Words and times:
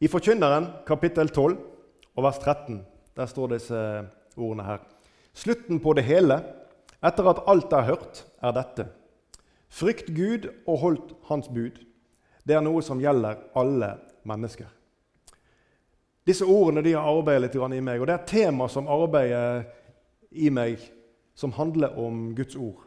I 0.00 0.08
Forkynneren 0.08 0.64
kapittel 0.88 1.28
12 1.28 1.58
og 2.16 2.24
vers 2.24 2.38
13 2.40 2.78
der 3.18 3.28
står 3.28 3.50
disse 3.52 3.80
ordene 4.32 4.64
her. 4.64 4.78
Slutten 5.36 5.76
på 5.84 5.92
det 5.92 6.06
hele, 6.06 6.38
etter 7.04 7.28
at 7.28 7.42
alt 7.52 7.76
er 7.76 7.84
hørt, 7.90 8.22
er 8.40 8.54
dette. 8.56 8.86
Frykt 9.68 10.08
Gud 10.16 10.48
og 10.64 10.80
holdt 10.80 11.12
Hans 11.28 11.52
bud. 11.52 11.84
Det 12.48 12.56
er 12.56 12.64
noe 12.64 12.80
som 12.80 13.02
gjelder 13.02 13.44
alle 13.60 13.92
mennesker. 14.24 14.72
Disse 16.24 16.48
ordene 16.48 16.80
de 16.80 16.96
har 16.96 17.04
arbeidet 17.04 17.50
litt 17.50 17.60
i 17.60 17.84
meg, 17.84 18.00
og 18.00 18.08
det 18.08 18.16
er 18.16 18.22
et 18.22 18.32
tema 18.32 18.72
som 18.72 18.88
arbeider 18.88 19.66
i 20.32 20.48
meg, 20.48 20.80
som 21.36 21.52
handler 21.52 21.98
om 22.00 22.30
Guds 22.34 22.56
ord. 22.56 22.86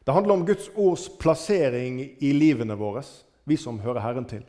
Det 0.00 0.16
handler 0.16 0.40
om 0.40 0.48
Guds 0.48 0.72
ords 0.74 1.10
plassering 1.20 2.00
i 2.00 2.32
livene 2.32 2.72
våre, 2.72 3.04
vi 3.44 3.60
som 3.60 3.84
hører 3.84 4.00
Herren 4.00 4.24
til. 4.24 4.48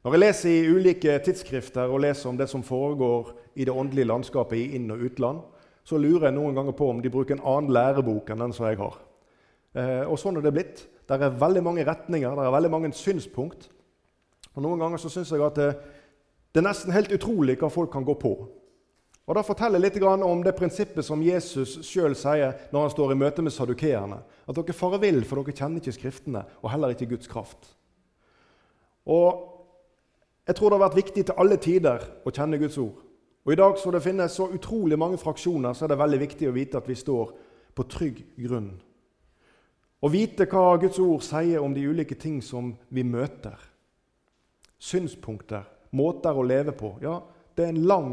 Når 0.00 0.14
jeg 0.14 0.20
leser 0.22 0.48
i 0.48 0.68
ulike 0.72 1.14
tidsskrifter 1.20 1.90
og 1.92 2.00
leser 2.00 2.30
om 2.30 2.38
det 2.38 2.46
som 2.48 2.62
foregår 2.64 3.34
i 3.60 3.66
det 3.68 3.74
åndelige 3.74 4.08
landskapet 4.08 4.56
i 4.56 4.76
inn- 4.78 4.92
og 4.94 5.02
utland, 5.04 5.42
så 5.84 5.98
lurer 6.00 6.30
jeg 6.30 6.36
noen 6.38 6.56
ganger 6.56 6.72
på 6.76 6.88
om 6.88 7.02
de 7.02 7.10
bruker 7.12 7.36
en 7.36 7.44
annen 7.44 7.72
lærebok 7.74 8.30
enn 8.32 8.40
den 8.46 8.54
som 8.56 8.64
jeg 8.68 8.78
har. 8.80 8.96
Eh, 9.76 10.06
og 10.08 10.16
sånn 10.18 10.38
er 10.40 10.46
det 10.46 10.54
blitt. 10.56 10.80
Det 11.04 11.18
er 11.18 11.36
veldig 11.36 11.62
mange 11.66 11.84
retninger, 11.84 12.32
det 12.32 12.46
er 12.46 12.54
veldig 12.54 12.70
mange 12.72 12.92
synspunkt. 12.96 13.68
Og 14.54 14.64
Noen 14.64 14.80
ganger 14.80 15.02
så 15.02 15.10
syns 15.12 15.34
jeg 15.34 15.44
at 15.44 15.58
det, 15.58 15.68
det, 16.54 16.62
er 16.62 16.68
nesten 16.70 16.94
helt 16.94 17.12
utrolig 17.12 17.58
hva 17.60 17.68
folk 17.70 17.92
kan 17.92 18.06
gå 18.06 18.16
på. 18.18 18.32
Og 19.28 19.36
Da 19.36 19.44
forteller 19.46 19.78
jeg 19.78 20.00
litt 20.00 20.24
om 20.24 20.40
det 20.42 20.56
prinsippet 20.56 21.04
som 21.06 21.20
Jesus 21.22 21.76
sjøl 21.86 22.16
sier 22.18 22.56
når 22.72 22.86
han 22.86 22.94
står 22.96 23.12
i 23.12 23.20
møte 23.20 23.44
med 23.44 23.52
sadukeerne. 23.54 24.22
At 24.48 24.56
dere 24.56 24.74
farer 24.74 25.04
vill, 25.04 25.20
for 25.28 25.38
dere 25.38 25.54
kjenner 25.54 25.78
ikke 25.78 25.94
Skriftene, 25.94 26.46
og 26.64 26.72
heller 26.72 26.96
ikke 26.96 27.12
Guds 27.12 27.30
kraft. 27.30 27.76
Og 29.06 29.49
Jeg 30.50 30.56
tror 30.58 30.72
det 30.72 30.80
har 30.80 30.88
vært 30.88 30.98
viktig 30.98 31.22
til 31.28 31.36
alle 31.38 31.56
tider 31.62 32.04
å 32.26 32.30
kjenne 32.34 32.58
Guds 32.58 32.74
ord. 32.82 33.04
Og 33.46 33.52
I 33.54 33.58
dag 33.60 33.76
så 33.78 33.92
det 33.94 34.00
finnes 34.02 34.34
så 34.34 34.48
utrolig 34.50 34.96
mange 34.98 35.18
fraksjoner, 35.22 35.76
så 35.78 35.86
er 35.86 35.92
det 35.92 35.98
veldig 36.00 36.18
viktig 36.24 36.48
å 36.50 36.54
vite 36.56 36.80
at 36.80 36.88
vi 36.90 36.96
står 36.98 37.30
på 37.78 37.86
trygg 37.86 38.18
grunn. 38.34 38.72
Å 40.02 40.10
vite 40.10 40.48
hva 40.50 40.74
Guds 40.82 40.98
ord 40.98 41.22
sier 41.22 41.62
om 41.62 41.70
de 41.76 41.86
ulike 41.86 42.18
ting 42.18 42.40
som 42.42 42.72
vi 42.90 43.06
møter. 43.06 43.62
Synspunkter, 44.82 45.70
måter 45.94 46.34
å 46.34 46.42
leve 46.42 46.74
på. 46.74 46.96
Ja, 46.98 47.20
det 47.54 47.68
er 47.68 47.72
en 47.76 47.82
lang, 47.86 48.12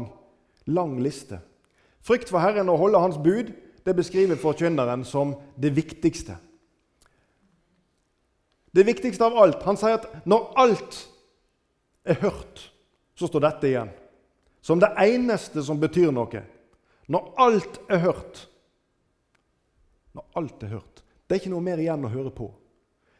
lang 0.70 0.94
liste. 1.02 1.42
Frykt 2.06 2.30
for 2.30 2.38
Herren 2.38 2.70
og 2.70 2.78
holde 2.84 3.02
Hans 3.02 3.18
bud 3.18 3.50
det 3.82 3.98
beskriver 3.98 4.38
forkynneren 4.38 5.02
som 5.02 5.34
det 5.58 5.74
viktigste. 5.74 6.38
Det 8.70 8.86
viktigste 8.86 9.26
av 9.26 9.42
alt. 9.42 9.64
Han 9.66 9.80
sier 9.80 9.98
at 9.98 10.12
når 10.22 10.52
alt 10.54 11.06
er 12.08 12.20
hørt, 12.22 12.62
så 13.18 13.28
står 13.28 13.44
dette 13.44 13.68
igjen. 13.70 13.90
Som 14.60 14.80
det 14.82 14.90
eneste 15.00 15.62
som 15.64 15.80
betyr 15.80 16.10
noe. 16.14 16.42
Når 17.08 17.28
alt 17.40 17.80
er 17.88 18.02
hørt. 18.02 18.40
Når 20.16 20.24
alt 20.40 20.64
er 20.66 20.74
hørt. 20.76 21.02
Det 21.26 21.36
er 21.36 21.42
ikke 21.42 21.52
noe 21.52 21.64
mer 21.64 21.80
igjen 21.80 22.04
å 22.04 22.12
høre 22.12 22.32
på. 22.34 22.50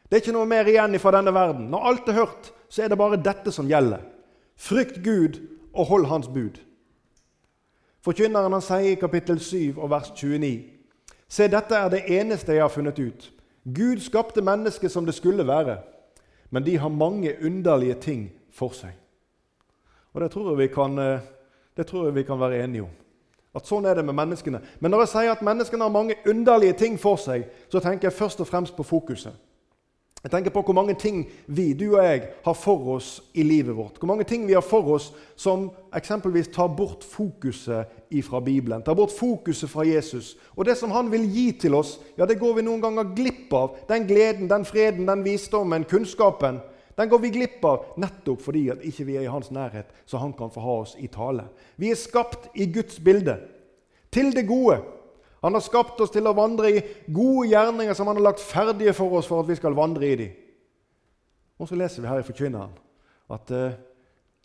Det 0.08 0.16
er 0.16 0.22
ikke 0.22 0.36
noe 0.36 0.48
mer 0.48 0.68
igjen 0.68 0.96
fra 1.00 1.12
denne 1.18 1.32
verden. 1.36 1.68
Når 1.72 1.90
alt 1.90 2.08
er 2.08 2.18
hørt, 2.22 2.50
så 2.68 2.84
er 2.84 2.92
det 2.92 3.00
bare 3.00 3.20
dette 3.20 3.52
som 3.52 3.68
gjelder. 3.68 4.04
Frykt 4.58 5.02
Gud 5.04 5.38
og 5.74 5.86
hold 5.92 6.08
Hans 6.08 6.28
bud. 6.32 6.58
Forkynneren 8.04 8.54
han 8.54 8.64
sier 8.64 8.94
i 8.94 9.00
kapittel 9.00 9.40
7 9.42 9.76
og 9.76 9.90
vers 9.92 10.08
29.: 10.16 10.64
Se, 11.28 11.48
dette 11.48 11.76
er 11.76 11.90
det 11.92 12.06
eneste 12.08 12.54
jeg 12.56 12.64
har 12.64 12.72
funnet 12.72 12.98
ut. 12.98 13.28
Gud 13.64 14.00
skapte 14.00 14.42
mennesket 14.42 14.92
som 14.92 15.04
det 15.04 15.14
skulle 15.14 15.44
være, 15.46 15.76
men 16.50 16.64
de 16.64 16.78
har 16.78 16.88
mange 16.88 17.34
underlige 17.44 17.94
ting 18.00 18.22
for 18.58 18.74
seg. 18.74 18.94
Og 20.14 20.20
Det 20.20 20.30
tror 20.34 20.66
kan, 20.66 20.98
eh, 20.98 21.20
det 21.76 21.86
tror 21.86 22.04
jeg 22.04 22.14
vi 22.14 22.22
kan 22.22 22.40
være 22.40 22.64
enige 22.64 22.82
om. 22.82 22.94
At 23.54 23.66
sånn 23.66 23.86
er 23.86 23.94
det 23.94 24.04
med 24.04 24.14
menneskene. 24.14 24.60
Men 24.80 24.90
når 24.90 25.04
jeg 25.04 25.08
sier 25.08 25.32
at 25.32 25.42
menneskene 25.42 25.84
har 25.84 25.94
mange 25.94 26.14
underlige 26.26 26.72
ting 26.78 26.98
for 27.00 27.16
seg, 27.16 27.46
så 27.72 27.80
tenker 27.80 28.08
jeg 28.08 28.18
først 28.18 28.40
og 28.40 28.46
fremst 28.46 28.76
på 28.76 28.86
fokuset. 28.86 29.32
Jeg 30.22 30.32
tenker 30.32 30.50
på 30.50 30.62
hvor 30.66 30.74
mange 30.74 30.96
ting 30.98 31.20
vi, 31.46 31.72
du 31.78 31.92
og 31.96 32.04
jeg, 32.04 32.22
har 32.44 32.54
for 32.58 32.88
oss 32.96 33.22
i 33.34 33.44
livet 33.46 33.76
vårt. 33.76 33.98
Hvor 33.98 34.10
mange 34.10 34.24
ting 34.26 34.48
vi 34.48 34.56
har 34.56 34.64
for 34.66 34.82
oss 34.96 35.12
som 35.36 35.68
eksempelvis 35.94 36.50
tar 36.54 36.68
bort 36.74 37.04
fokuset 37.06 37.86
fra 38.26 38.40
Bibelen. 38.40 38.82
Tar 38.82 38.98
bort 38.98 39.14
fokuset 39.14 39.70
fra 39.70 39.86
Jesus. 39.86 40.36
Og 40.56 40.66
det 40.66 40.76
som 40.76 40.90
han 40.90 41.12
vil 41.12 41.28
gi 41.30 41.52
til 41.52 41.74
oss, 41.78 42.00
ja, 42.18 42.26
det 42.26 42.40
går 42.40 42.58
vi 42.58 42.66
noen 42.66 42.82
ganger 42.82 43.14
glipp 43.14 43.54
av. 43.54 43.78
Den 43.88 44.08
gleden, 44.10 44.50
den 44.50 44.66
freden, 44.66 45.06
den 45.06 45.22
visdommen, 45.24 45.86
kunnskapen. 45.86 46.58
Den 46.98 47.08
går 47.08 47.20
vi 47.22 47.30
glipp 47.30 47.64
av 47.64 47.92
nettopp 48.02 48.42
fordi 48.42 48.64
at 48.74 48.82
ikke 48.82 49.06
vi 49.06 49.16
er 49.16 49.26
i 49.28 49.30
hans 49.30 49.52
nærhet, 49.54 49.90
så 50.06 50.18
han 50.18 50.32
kan 50.34 50.50
få 50.50 50.62
ha 50.64 50.76
oss 50.82 50.96
i 50.98 51.06
tale. 51.06 51.46
Vi 51.78 51.92
er 51.92 51.98
skapt 51.98 52.50
i 52.58 52.66
Guds 52.74 52.98
bilde, 52.98 53.38
til 54.10 54.32
det 54.34 54.48
gode. 54.48 54.80
Han 55.44 55.54
har 55.54 55.62
skapt 55.62 56.00
oss 56.02 56.10
til 56.10 56.26
å 56.26 56.34
vandre 56.34 56.72
i 56.74 56.82
gode 57.14 57.52
gjerninger 57.52 57.94
som 57.94 58.10
han 58.10 58.18
har 58.18 58.30
lagt 58.30 58.42
ferdige 58.42 58.96
for 58.98 59.14
oss 59.20 59.28
for 59.30 59.44
at 59.44 59.50
vi 59.50 59.56
skal 59.58 59.76
vandre 59.78 60.08
i 60.08 60.16
dem. 60.18 60.32
Og 61.58 61.70
så 61.70 61.78
leser 61.78 62.02
vi 62.02 62.10
her 62.10 62.22
i 62.22 62.26
Forkynneren 62.26 62.74
at 63.28 63.50
uh, 63.52 63.76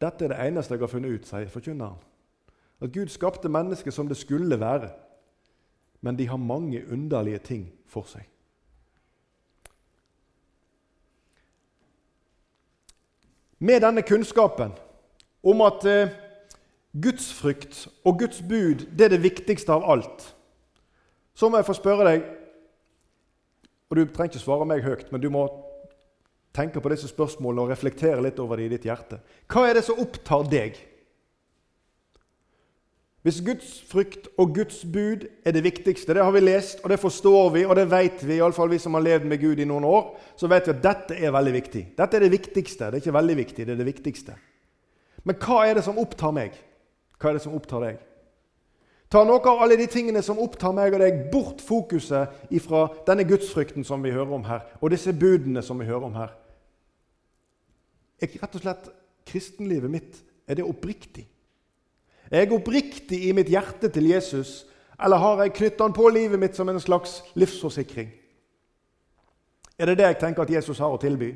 dette 0.01 0.25
er 0.25 0.33
det 0.33 0.41
eneste 0.43 0.75
jeg 0.75 0.83
har 0.83 0.91
funnet 0.91 1.15
ut, 1.15 1.25
sier 1.29 1.49
Forkynneren. 1.49 1.97
At 2.83 2.91
Gud 2.93 3.09
skapte 3.09 3.49
mennesket 3.49 3.95
som 3.95 4.09
det 4.09 4.19
skulle 4.19 4.59
være, 4.59 4.91
men 6.03 6.19
de 6.19 6.27
har 6.27 6.37
mange 6.37 6.83
underlige 6.91 7.39
ting 7.39 7.65
for 7.87 8.05
seg. 8.09 8.27
Med 13.63 13.79
denne 13.85 14.03
kunnskapen 14.03 14.73
om 15.43 15.61
at 15.63 15.85
eh, 15.87 16.11
gudsfrykt 16.99 17.85
og 18.03 18.19
Guds 18.19 18.41
bud 18.43 18.87
det 18.91 19.07
er 19.07 19.13
det 19.15 19.23
viktigste 19.23 19.71
av 19.71 19.85
alt, 19.87 20.25
så 21.33 21.47
må 21.49 21.59
jeg 21.61 21.69
få 21.69 21.75
spørre 21.79 22.07
deg 22.09 22.25
og 23.93 23.99
Du 23.99 24.07
trenger 24.09 24.33
ikke 24.33 24.41
svare 24.41 24.65
meg 24.65 24.81
høyt, 24.81 25.11
men 25.13 25.21
du 25.21 25.27
må 25.29 25.43
tenke 26.55 26.81
på 26.81 26.89
disse 26.89 27.11
spørsmålene 27.11 27.61
og 27.61 27.69
reflektere 27.69 28.23
litt 28.25 28.39
over 28.41 28.57
det 28.57 28.65
i 28.65 28.71
ditt 28.71 28.87
hjerte. 28.87 29.19
Hva 29.45 29.67
er 29.69 29.77
det 29.77 29.83
som 29.85 29.99
opptar 30.01 30.47
deg? 30.49 30.79
Hvis 33.23 33.39
Guds 33.39 33.69
frykt 33.87 34.27
og 34.37 34.51
Guds 34.55 34.81
bud 34.83 35.23
er 35.47 35.53
det 35.55 35.63
viktigste, 35.63 36.13
det 36.13 36.23
har 36.25 36.31
vi 36.35 36.41
lest, 36.43 36.81
og 36.83 36.91
det 36.91 36.99
forstår 36.99 37.53
vi, 37.53 37.61
og 37.63 37.77
det 37.79 37.85
vet 37.91 38.23
vi, 38.27 38.35
iallfall 38.35 38.71
vi 38.73 38.81
som 38.83 38.97
har 38.97 39.05
levd 39.05 39.29
med 39.31 39.39
Gud 39.39 39.61
i 39.63 39.67
noen 39.67 39.85
år, 39.87 40.09
så 40.35 40.49
vet 40.51 40.67
vi 40.67 40.73
at 40.75 40.81
dette 40.83 41.15
er 41.15 41.31
veldig 41.31 41.53
viktig. 41.55 41.83
Dette 41.97 42.19
er 42.19 42.25
det 42.25 42.33
viktigste. 42.33 42.89
Det 42.91 42.99
er 42.99 43.05
ikke 43.05 43.15
veldig 43.15 43.37
viktig, 43.39 43.65
det 43.65 43.75
er 43.75 43.79
det 43.79 43.87
viktigste. 43.87 44.35
Men 45.23 45.39
hva 45.39 45.61
er 45.63 45.79
det 45.79 45.85
som 45.85 46.01
opptar 46.03 46.35
meg? 46.35 46.57
Hva 47.15 47.31
er 47.31 47.39
det 47.39 47.45
som 47.45 47.55
opptar 47.55 47.87
deg? 47.87 48.03
Ta 49.13 49.21
noe 49.23 49.39
av 49.45 49.63
alle 49.63 49.79
de 49.79 49.85
tingene 49.87 50.23
som 50.25 50.41
opptar 50.41 50.75
meg 50.75 50.95
og 50.97 50.99
deg, 51.05 51.25
bort 51.31 51.63
fokuset 51.63 52.51
ifra 52.51 52.87
denne 53.07 53.23
gudsfrykten 53.29 53.85
som 53.87 54.03
vi 54.03 54.11
hører 54.11 54.35
om 54.35 54.43
her, 54.49 54.65
og 54.81 54.91
disse 54.91 55.13
budene 55.15 55.63
som 55.63 55.79
vi 55.79 55.87
hører 55.87 56.09
om 56.09 56.17
her. 56.17 56.33
Er 58.19 58.35
rett 58.41 58.57
og 58.57 58.65
slett 58.65 58.89
kristenlivet 59.29 59.91
mitt 59.91 60.19
er 60.49 60.59
det 60.59 60.67
oppriktig? 60.67 61.29
Er 62.33 62.47
jeg 62.47 62.55
oppriktig 62.55 63.19
i 63.27 63.33
mitt 63.37 63.51
hjerte 63.53 63.91
til 63.93 64.07
Jesus, 64.09 64.63
eller 64.97 65.21
har 65.21 65.43
jeg 65.43 65.53
knytta 65.53 65.85
han 65.85 65.93
på 65.93 66.07
livet 66.09 66.41
mitt 66.41 66.57
som 66.57 66.69
en 66.69 66.81
slags 66.81 67.19
livsforsikring? 67.37 68.09
Er 69.77 69.89
det 69.89 69.99
det 69.99 70.07
jeg 70.07 70.19
tenker 70.21 70.45
at 70.45 70.53
Jesus 70.53 70.79
har 70.81 70.93
å 70.93 71.01
tilby? 71.01 71.29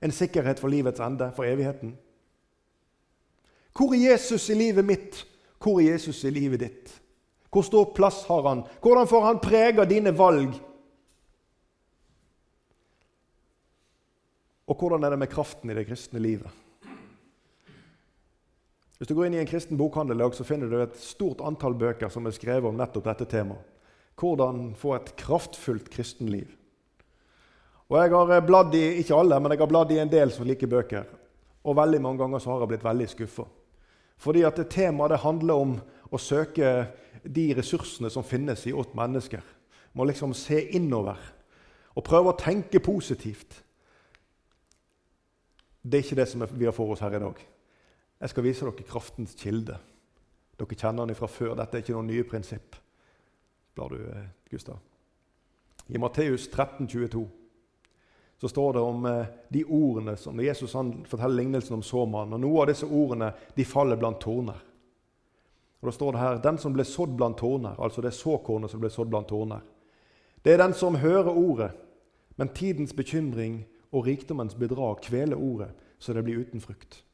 En 0.00 0.14
sikkerhet 0.14 0.60
for 0.60 0.72
livets 0.72 1.02
ende, 1.04 1.28
for 1.36 1.44
evigheten? 1.44 1.92
Hvor 3.76 3.92
er 3.92 4.14
Jesus 4.14 4.48
i 4.48 4.56
livet 4.56 4.86
mitt? 4.88 5.20
Hvor 5.60 5.82
er 5.82 5.92
Jesus 5.92 6.22
i 6.24 6.32
livet 6.32 6.64
ditt? 6.64 6.94
Hvor 7.52 7.66
stor 7.66 7.92
plass 7.96 8.22
har 8.28 8.48
han? 8.48 8.64
Hvordan 8.80 9.08
får 9.08 9.26
han 9.26 9.42
prege 9.42 9.84
dine 9.90 10.14
valg? 10.16 10.56
Og 14.68 14.76
hvordan 14.76 15.04
er 15.04 15.12
det 15.12 15.20
med 15.20 15.32
kraften 15.32 15.70
i 15.70 15.76
det 15.76 15.86
kristne 15.88 16.20
livet? 16.20 16.48
Hvis 18.98 19.08
du 19.08 19.14
går 19.14 19.28
inn 19.28 19.36
i 19.36 19.42
en 19.42 19.46
kristen 19.46 19.78
bokhandel, 19.78 20.24
så 20.34 20.44
finner 20.46 20.70
du 20.70 20.80
et 20.82 20.96
stort 20.98 21.42
antall 21.46 21.76
bøker 21.78 22.10
som 22.10 22.26
er 22.26 22.34
skrevet 22.34 22.66
om 22.66 22.78
nettopp 22.78 23.06
dette 23.06 23.28
temaet. 23.30 23.62
Hvordan 24.18 24.72
få 24.74 24.96
et 24.96 25.12
kraftfullt 25.20 25.86
kristenliv. 25.94 26.48
Og 27.88 27.96
Jeg 27.96 28.10
har 28.10 28.40
bladd 28.42 28.74
i 28.74 28.98
ikke 29.00 29.14
alle, 29.14 29.38
men 29.40 29.52
jeg 29.54 29.60
har 29.62 29.70
bladd 29.70 29.92
i 29.94 30.00
en 30.02 30.10
del 30.10 30.32
som 30.34 30.46
liker 30.46 30.66
bøker. 30.66 31.06
Og 31.64 31.76
veldig 31.76 32.00
mange 32.02 32.18
ganger 32.18 32.42
så 32.42 32.50
har 32.50 32.64
jeg 32.64 32.72
blitt 32.72 32.84
veldig 32.84 33.06
skuffa. 33.08 33.46
Fordi 34.18 34.42
at 34.42 34.58
det 34.58 34.70
temaet 34.74 35.14
det 35.14 35.22
handler 35.22 35.62
om 35.62 35.76
å 36.10 36.18
søke 36.18 36.88
de 37.22 37.44
ressursene 37.54 38.10
som 38.10 38.26
finnes 38.26 38.66
i 38.66 38.74
oss 38.74 38.90
mennesker. 38.98 39.44
Må 39.94 40.08
liksom 40.08 40.34
se 40.34 40.58
innover 40.74 41.20
og 41.94 42.04
prøve 42.06 42.32
å 42.32 42.38
tenke 42.38 42.82
positivt. 42.82 43.62
Det 45.82 46.00
er 46.00 46.04
ikke 46.04 46.18
det 46.18 46.28
som 46.28 46.42
vi 46.50 46.66
har 46.66 46.74
for 46.74 46.90
oss 46.92 47.02
her 47.04 47.14
i 47.14 47.22
dag. 47.22 47.46
Jeg 48.18 48.32
skal 48.32 48.44
vise 48.44 48.66
dere 48.66 48.86
kraftens 48.86 49.34
kilde. 49.38 49.78
Dere 50.58 50.78
kjenner 50.78 51.06
den 51.06 51.18
fra 51.18 51.28
før. 51.30 51.54
Dette 51.58 51.78
er 51.78 51.84
ikke 51.84 51.94
noe 51.94 52.08
nye 52.08 52.26
prinsipp. 52.26 52.76
Blar 53.74 53.94
du, 53.94 54.00
eh, 54.02 54.30
Gustav? 54.50 54.78
I 55.86 55.98
Matteus 55.98 56.48
13, 56.48 56.88
22, 56.88 57.28
så 58.40 58.48
står 58.48 58.72
det 58.72 58.80
om 58.80 59.06
eh, 59.06 59.26
de 59.48 59.64
ordene 59.64 60.16
som 60.16 60.40
Jesus 60.40 60.72
forteller 61.06 61.36
lignelsen 61.36 61.78
om 61.78 61.82
såmannen. 61.82 62.34
Og 62.34 62.40
noen 62.40 62.62
av 62.62 62.66
disse 62.72 62.86
ordene 62.86 63.32
de 63.54 63.64
faller 63.64 63.96
blant 63.96 64.20
torner. 64.20 64.60
Og 65.80 65.86
Da 65.86 65.92
står 65.92 66.12
det 66.12 66.20
her 66.20 66.38
den 66.42 66.58
som 66.58 66.72
ble 66.74 66.84
sådd 66.84 67.16
blant 67.16 67.38
torner, 67.38 67.78
altså 67.78 68.02
det 68.02 68.14
såkornet 68.14 68.70
som 68.70 68.80
ble 68.80 68.90
sådd 68.90 69.10
blant 69.10 69.28
torner. 69.28 69.62
Det 70.42 70.52
er 70.52 70.58
den 70.58 70.74
som 70.74 70.98
hører 70.98 71.30
ordet, 71.30 71.70
men 72.36 72.48
tidens 72.48 72.92
bekymring 72.92 73.64
og 73.92 74.06
rikdommens 74.06 74.54
bedrag 74.54 75.00
kveler 75.02 75.36
ordet, 75.38 75.70
så 75.98 76.12
det 76.12 76.24
blir 76.24 76.42
uten 76.42 76.60
frukt. 76.60 77.04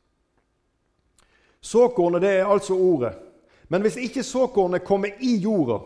Såkornet 1.64 2.20
det 2.22 2.31
er 2.38 2.50
altså 2.50 2.76
ordet. 2.76 3.14
Men 3.72 3.82
hvis 3.82 3.96
ikke 3.96 4.22
såkornet 4.22 4.84
kommer 4.84 5.16
i 5.20 5.37
jorda, 5.40 5.78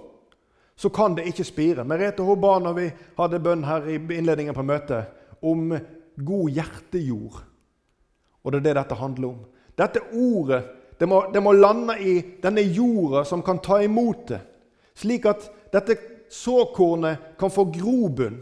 så 0.76 0.90
kan 0.90 1.14
det 1.14 1.28
ikke 1.30 1.46
spire. 1.46 1.84
Merete 1.86 2.22
hun 2.26 2.40
ba 2.40 2.56
når 2.58 2.75
vi 2.75 2.88
hadde 3.19 3.40
bønn 3.42 3.62
her 3.66 3.86
i 3.86 3.94
innledningen 3.98 4.54
på 4.54 4.64
møtet, 4.66 5.06
om 5.42 5.70
god 6.19 6.50
hjertejord. 6.50 7.38
Og 8.42 8.52
det 8.52 8.58
er 8.58 8.66
det 8.66 8.75
dette 8.80 8.98
handler 8.98 9.28
om. 9.28 9.38
Dette 9.78 10.02
ordet 10.19 10.64
det 10.98 11.06
må, 11.06 11.20
det 11.30 11.42
må 11.42 11.52
lande 11.54 11.94
i 12.02 12.14
denne 12.42 12.62
jorda 12.62 13.22
som 13.24 13.42
kan 13.46 13.60
ta 13.62 13.78
imot 13.82 14.24
det, 14.32 14.40
slik 14.98 15.28
at 15.31 15.44
dette 15.70 15.94
såkornet 16.34 17.36
kan 17.38 17.52
få 17.54 17.69
grobunn. 17.70 18.40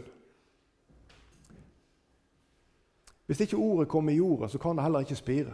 Hvis 3.29 3.43
ikke 3.45 3.59
ordet 3.61 3.89
kommer 3.91 4.15
i 4.15 4.17
jorda, 4.17 4.49
så 4.49 4.57
kan 4.57 4.77
det 4.77 4.87
heller 4.87 5.05
ikke 5.05 5.19
spire. 5.19 5.53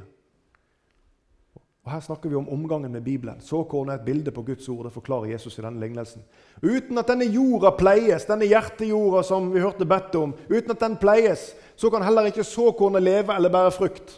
Og 1.83 1.91
Her 1.91 1.99
snakker 1.99 2.31
vi 2.31 2.37
om 2.39 2.47
omgangen 2.47 2.91
med 2.91 3.03
Bibelen. 3.03 3.41
Såkornet 3.43 3.93
er 3.93 3.99
et 3.99 4.05
bilde 4.05 4.31
på 4.31 4.41
Guds 4.47 4.69
ord. 4.71 4.85
Det 4.85 4.93
forklarer 4.95 5.33
Jesus 5.33 5.57
i 5.59 5.63
denne 5.65 5.81
lignelsen. 5.83 6.23
Uten 6.63 6.97
at 6.97 7.09
denne 7.11 7.27
jorda 7.27 7.73
pleies, 7.75 8.23
denne 8.29 8.47
hjertejorda 8.47 9.23
som 9.27 9.49
vi 9.51 9.59
hørte 9.59 9.85
bedt 9.85 10.15
om, 10.15 10.31
uten 10.47 10.71
at 10.71 10.79
den 10.79 10.95
pleies, 11.01 11.49
så 11.75 11.91
kan 11.91 12.05
heller 12.05 12.29
ikke 12.29 12.45
såkornet 12.47 13.03
leve 13.03 13.35
eller 13.35 13.51
bære 13.51 13.75
frukt. 13.75 14.15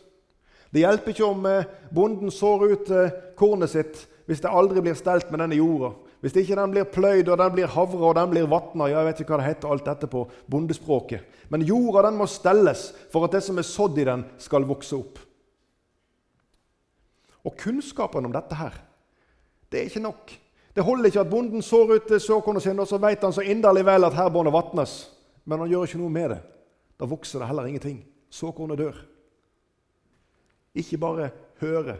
Det 0.69 0.83
hjelper 0.83 1.15
ikke 1.15 1.25
om 1.25 1.45
eh, 1.49 1.65
bonden 1.95 2.29
sår 2.33 2.67
ut 2.69 2.93
eh, 2.93 3.17
kornet 3.39 3.71
sitt 3.73 4.05
hvis 4.25 4.41
det 4.41 4.51
aldri 4.51 4.81
blir 4.81 4.97
stelt 4.97 5.29
med 5.31 5.41
denne 5.41 5.57
jorda. 5.57 5.93
Hvis 6.21 6.37
ikke 6.41 6.57
den 6.57 6.71
blir 6.73 6.87
pløyd, 6.89 7.27
og 7.29 7.37
den 7.37 7.53
blir 7.53 7.69
havra 7.69 8.09
og 8.09 8.15
den 8.17 8.31
blir 8.31 8.47
vatna 8.49 8.87
Jeg 8.89 9.05
vet 9.05 9.19
ikke 9.21 9.35
hva 9.35 9.41
det 9.41 9.49
heter 9.51 9.73
alt 9.73 9.85
dette 9.85 10.09
på 10.09 10.23
bondespråket. 10.49 11.21
Men 11.49 11.65
jorda 11.65 12.07
den 12.07 12.17
må 12.17 12.29
stelles 12.29 12.91
for 13.13 13.25
at 13.25 13.37
det 13.37 13.43
som 13.45 13.57
er 13.57 13.65
sådd 13.65 14.01
i 14.01 14.07
den, 14.09 14.25
skal 14.37 14.65
vokse 14.69 14.97
opp. 14.97 15.21
Og 17.45 17.53
kunnskapen 17.59 18.25
om 18.25 18.33
dette 18.33 18.57
her, 18.57 18.75
det 19.71 19.79
er 19.79 19.89
ikke 19.89 20.03
nok. 20.03 20.33
Det 20.75 20.83
holder 20.83 21.05
ikke 21.09 21.23
at 21.23 21.29
bonden 21.31 21.63
sår 21.63 21.93
ut 21.95 22.13
såkornet 22.21 22.63
sitt, 22.63 22.79
og 22.79 22.87
så 22.89 22.99
vet 22.99 23.23
han 23.23 23.33
så 23.33 23.45
inderlig 23.45 23.85
vel 23.87 24.07
at 24.07 24.17
her 24.17 24.31
må 24.33 24.43
vatnes. 24.51 24.95
Men 25.45 25.61
han 25.61 25.69
gjør 25.71 25.87
ikke 25.87 26.01
noe 26.01 26.11
med 26.11 26.29
det. 26.33 26.41
Da 26.99 27.07
vokser 27.07 27.39
det 27.39 27.47
heller 27.47 27.69
ingenting. 27.69 28.01
Såkornet 28.33 28.81
dør. 28.81 28.97
Ikke 30.75 30.99
bare 30.99 31.29
høre 31.61 31.99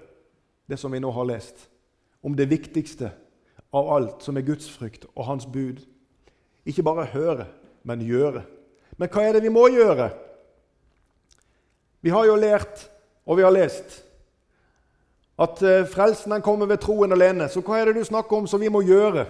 det 0.68 0.80
som 0.82 0.92
vi 0.92 1.00
nå 1.00 1.12
har 1.14 1.28
lest, 1.30 1.70
om 2.26 2.36
det 2.36 2.50
viktigste 2.50 3.12
av 3.76 3.92
alt, 3.96 4.24
som 4.26 4.38
er 4.38 4.48
Guds 4.48 4.68
frykt 4.72 5.06
og 5.14 5.28
Hans 5.30 5.46
bud. 5.46 5.84
Ikke 6.66 6.84
bare 6.84 7.06
høre, 7.14 7.46
men 7.84 8.04
gjøre. 8.04 8.44
Men 8.98 9.12
hva 9.12 9.24
er 9.24 9.38
det 9.38 9.44
vi 9.46 9.54
må 9.54 9.68
gjøre? 9.70 10.10
Vi 12.02 12.12
har 12.14 12.26
jo 12.26 12.36
lært, 12.40 12.90
og 13.26 13.38
vi 13.38 13.46
har 13.46 13.54
lest, 13.54 14.02
at 15.40 15.64
eh, 15.64 15.88
frelsen 15.92 16.32
den 16.32 16.44
kommer 16.46 16.70
ved 16.70 16.80
troen 16.84 17.12
alene. 17.12 17.50
Så 17.52 17.64
hva 17.66 17.80
er 17.80 17.90
det 17.90 18.00
du 18.00 18.08
snakker 18.08 18.38
om 18.38 18.48
som 18.48 18.62
vi 18.62 18.72
må 18.72 18.84
gjøre? 18.86 19.26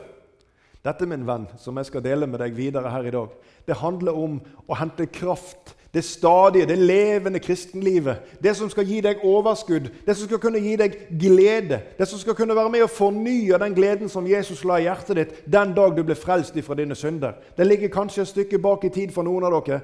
Dette, 0.85 1.07
min 1.09 1.25
venn, 1.25 1.47
som 1.57 1.77
jeg 1.79 1.87
skal 1.89 2.03
dele 2.05 2.27
med 2.29 2.43
deg 2.43 2.53
videre 2.53 2.91
her 2.93 3.07
i 3.09 3.13
dag, 3.13 3.31
det 3.65 3.79
handler 3.79 4.17
om 4.21 4.37
å 4.69 4.77
hente 4.77 5.07
kraft. 5.09 5.73
Det 5.95 6.03
stadige, 6.03 6.67
det 6.67 6.75
levende 6.77 7.39
kristenlivet. 7.39 8.35
Det 8.43 8.51
som 8.57 8.69
skal 8.69 8.85
gi 8.85 8.99
deg 9.01 9.23
overskudd, 9.25 9.87
det 10.05 10.13
som 10.17 10.27
skal 10.27 10.41
kunne 10.43 10.61
gi 10.61 10.75
deg 10.77 10.97
glede. 11.17 11.79
Det 11.97 12.05
som 12.05 12.19
skal 12.21 12.35
kunne 12.37 12.57
være 12.57 12.73
med 12.73 12.85
å 12.85 12.91
fornye 12.91 13.57
den 13.63 13.77
gleden 13.77 14.11
som 14.11 14.27
Jesus 14.29 14.65
la 14.67 14.77
i 14.77 14.85
hjertet 14.85 15.17
ditt 15.17 15.41
den 15.49 15.73
dag 15.73 15.95
du 15.95 16.03
ble 16.03 16.19
frelst 16.19 16.59
ifra 16.59 16.77
dine 16.77 16.99
synder. 16.99 17.39
Det 17.57 17.65
ligger 17.65 17.93
kanskje 17.95 18.25
et 18.27 18.33
stykke 18.35 18.61
bak 18.61 18.85
i 18.85 18.93
tid 18.93 19.15
for 19.15 19.25
noen 19.25 19.47
av 19.47 19.55
dere, 19.55 19.81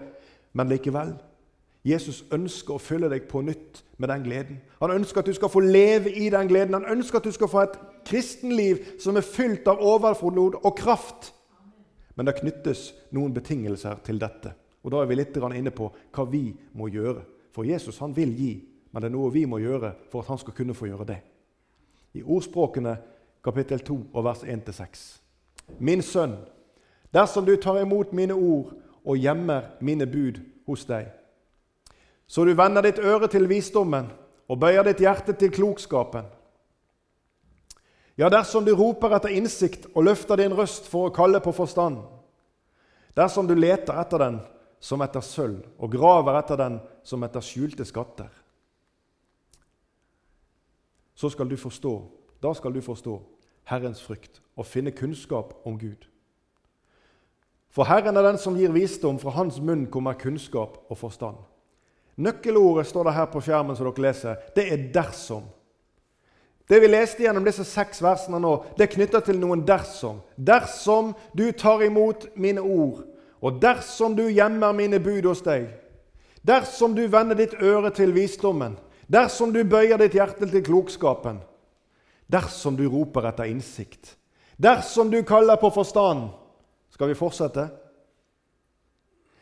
men 0.54 0.70
likevel. 0.70 1.16
Jesus 1.86 2.22
ønsker 2.34 2.76
å 2.76 2.82
fylle 2.82 3.10
deg 3.10 3.26
på 3.30 3.42
nytt 3.42 3.82
med 3.98 4.12
den 4.12 4.24
gleden. 4.26 4.58
Han 4.82 4.94
ønsker 4.94 5.22
at 5.22 5.30
du 5.30 5.34
skal 5.34 5.50
få 5.50 5.64
leve 5.66 6.12
i 6.14 6.30
den 6.30 6.50
gleden. 6.50 6.78
Han 6.78 6.98
ønsker 6.98 7.18
at 7.18 7.26
du 7.26 7.34
skal 7.34 7.50
få 7.50 7.64
et 7.64 7.78
kristenliv 8.06 8.84
som 9.02 9.18
er 9.18 9.26
fylt 9.26 9.68
av 9.70 9.82
overflod 9.82 10.60
og 10.62 10.76
kraft. 10.78 11.32
Men 12.16 12.28
det 12.28 12.38
knyttes 12.38 12.92
noen 13.16 13.34
betingelser 13.34 14.02
til 14.06 14.22
dette. 14.22 14.54
Og 14.84 14.92
Da 14.92 15.02
er 15.02 15.10
vi 15.10 15.16
litt 15.16 15.38
inne 15.38 15.72
på 15.72 15.92
hva 16.14 16.26
vi 16.30 16.54
må 16.74 16.88
gjøre. 16.88 17.24
For 17.52 17.64
Jesus 17.64 17.98
han 18.00 18.16
vil 18.16 18.34
gi, 18.38 18.64
men 18.92 19.02
det 19.02 19.10
er 19.10 19.16
noe 19.16 19.32
vi 19.32 19.46
må 19.46 19.58
gjøre 19.60 19.94
for 20.10 20.22
at 20.22 20.28
han 20.28 20.38
skal 20.38 20.54
kunne 20.54 20.74
få 20.74 20.86
gjøre 20.86 21.06
det. 21.06 21.22
I 22.14 22.24
Ordspråkene 22.24 22.98
kapittel 23.44 23.80
2 23.80 23.98
og 24.14 24.24
vers 24.24 24.44
1-6. 24.44 25.22
Min 25.80 26.02
sønn, 26.02 26.36
dersom 27.14 27.46
du 27.46 27.56
tar 27.56 27.82
imot 27.82 28.14
mine 28.14 28.34
ord 28.34 28.74
og 29.06 29.18
gjemmer 29.18 29.62
mine 29.82 30.06
bud 30.06 30.42
hos 30.68 30.86
deg, 30.86 31.08
så 32.32 32.46
du 32.48 32.54
vender 32.56 32.86
ditt 32.86 33.00
øre 33.04 33.28
til 33.28 33.50
visdommen 33.52 34.08
og 34.48 34.60
bøyer 34.60 34.86
ditt 34.88 35.02
hjerte 35.04 35.34
til 35.36 35.52
klokskapen. 35.52 36.30
Ja, 38.16 38.30
dersom 38.32 38.64
du 38.64 38.72
roper 38.76 39.18
etter 39.18 39.34
innsikt 39.36 39.90
og 39.92 40.06
løfter 40.08 40.40
din 40.40 40.56
røst 40.56 40.88
for 40.88 41.10
å 41.10 41.16
kalle 41.16 41.42
på 41.44 41.52
forstand, 41.56 42.00
dersom 43.20 43.50
du 43.50 43.56
leter 43.58 44.00
etter 44.00 44.24
den 44.24 44.40
som 44.80 45.04
etter 45.04 45.24
sølv 45.26 45.66
og 45.76 45.92
graver 45.92 46.40
etter 46.40 46.60
den 46.62 46.80
som 47.04 47.28
etter 47.28 47.44
skjulte 47.44 47.88
skatter, 47.88 48.32
så 51.16 51.30
skal 51.30 51.52
du 51.52 51.58
forstå, 51.60 51.96
da 52.40 52.56
skal 52.56 52.72
du 52.74 52.80
forstå 52.82 53.20
Herrens 53.68 54.00
frykt 54.02 54.40
og 54.56 54.66
finne 54.72 54.96
kunnskap 54.96 55.52
om 55.68 55.76
Gud. 55.78 56.08
For 57.72 57.88
Herren 57.88 58.16
er 58.16 58.24
den 58.32 58.40
som 58.40 58.56
gir 58.56 58.72
visdom, 58.72 59.20
fra 59.20 59.36
hans 59.36 59.60
munn 59.60 59.90
kommer 59.92 60.16
kunnskap 60.20 60.80
og 60.88 60.98
forstand. 60.98 61.38
Nøkkelordet 62.18 62.88
står 62.88 63.08
det 63.08 63.14
her 63.16 63.26
på 63.32 63.42
skjermen, 63.42 63.76
som 63.76 63.88
dere 63.88 64.08
leser. 64.08 64.36
Det 64.56 64.68
er 64.74 64.78
'dersom'. 64.92 65.48
Det 66.70 66.82
vi 66.82 66.88
leste 66.88 67.24
gjennom 67.24 67.44
disse 67.46 67.66
seks 67.68 68.02
versene 68.02 68.40
nå, 68.40 68.66
det 68.78 68.84
er 68.84 68.94
knytta 68.96 69.20
til 69.20 69.40
noen 69.40 69.66
'dersom'. 69.68 70.22
Dersom 70.38 71.16
du 71.38 71.52
tar 71.52 71.84
imot 71.84 72.28
mine 72.36 72.62
ord, 72.62 73.04
og 73.42 73.62
dersom 73.62 74.16
du 74.16 74.30
gjemmer 74.30 74.72
mine 74.72 75.00
bud 75.00 75.26
hos 75.26 75.42
deg, 75.42 75.68
dersom 76.48 76.96
du 76.96 77.08
vender 77.08 77.36
ditt 77.36 77.54
øre 77.62 77.92
til 77.92 78.14
visdommen, 78.14 78.78
dersom 79.08 79.54
du 79.54 79.64
bøyer 79.64 79.98
ditt 79.98 80.14
hjerte 80.14 80.48
til 80.50 80.64
klokskapen, 80.64 81.42
dersom 82.32 82.78
du 82.78 82.88
roper 82.90 83.28
etter 83.28 83.50
innsikt, 83.50 84.16
dersom 84.58 85.12
du 85.12 85.24
kaller 85.24 85.56
på 85.56 85.70
forstand 85.70 86.30
Skal 86.92 87.08
vi 87.08 87.14
fortsette? 87.16 87.70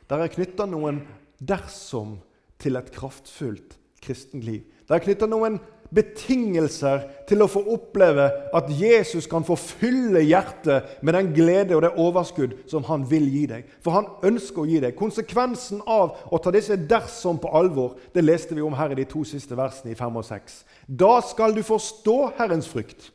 Der 0.09 0.17
er 0.21 0.27
knytta 0.27 0.65
noen 0.65 1.07
'dersom' 1.41 2.17
til 2.59 2.79
et 2.79 2.91
kraftfullt 2.95 3.77
kristenliv. 4.03 4.63
Det 4.87 4.95
er 4.95 5.03
knytta 5.03 5.27
noen 5.29 5.59
betingelser 5.93 7.05
til 7.29 7.41
å 7.41 7.49
få 7.49 7.61
oppleve 7.73 8.27
at 8.55 8.69
Jesus 8.77 9.25
kan 9.29 9.45
få 9.45 9.55
fylle 9.57 10.21
hjertet 10.21 10.99
med 11.05 11.15
den 11.17 11.31
glede 11.33 11.75
og 11.77 11.83
det 11.85 11.91
overskudd 11.97 12.55
som 12.69 12.85
han 12.89 13.05
vil 13.09 13.25
gi 13.29 13.45
deg. 13.49 13.69
For 13.81 13.97
han 13.97 14.09
ønsker 14.25 14.63
å 14.63 14.67
gi 14.69 14.81
deg. 14.83 14.97
Konsekvensen 14.97 15.81
av 15.89 16.17
å 16.29 16.41
ta 16.41 16.53
disse 16.53 16.77
'dersom' 16.77 17.41
på 17.41 17.53
alvor 17.53 17.97
det 18.13 18.23
leste 18.23 18.55
vi 18.55 18.61
om 18.61 18.73
her 18.73 18.91
i 18.91 18.99
de 19.01 19.05
to 19.05 19.23
siste 19.23 19.57
versene 19.57 19.91
i 19.91 19.95
5 19.95 20.15
og 20.15 20.25
6. 20.25 20.63
Da 20.87 21.21
skal 21.21 21.55
du 21.55 21.63
forstå 21.63 22.33
Herrens 22.37 22.67
frykt 22.67 23.11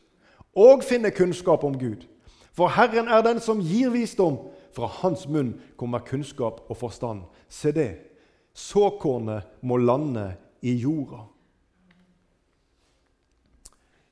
og 0.55 0.83
finne 0.83 1.11
kunnskap 1.11 1.63
om 1.63 1.79
Gud. 1.79 2.07
For 2.53 2.67
Herren 2.67 3.07
er 3.07 3.21
den 3.21 3.39
som 3.39 3.59
gir 3.59 3.89
visdom. 3.89 4.37
Fra 4.75 4.87
hans 4.87 5.27
munn 5.27 5.55
kommer 5.77 5.99
kunnskap 5.99 6.69
og 6.69 6.77
forstand. 6.77 7.21
Se 7.49 7.71
det 7.71 8.14
såkornet 8.55 9.59
må 9.61 9.77
lande 9.77 10.29
i 10.63 10.77
jorda. 10.79 11.25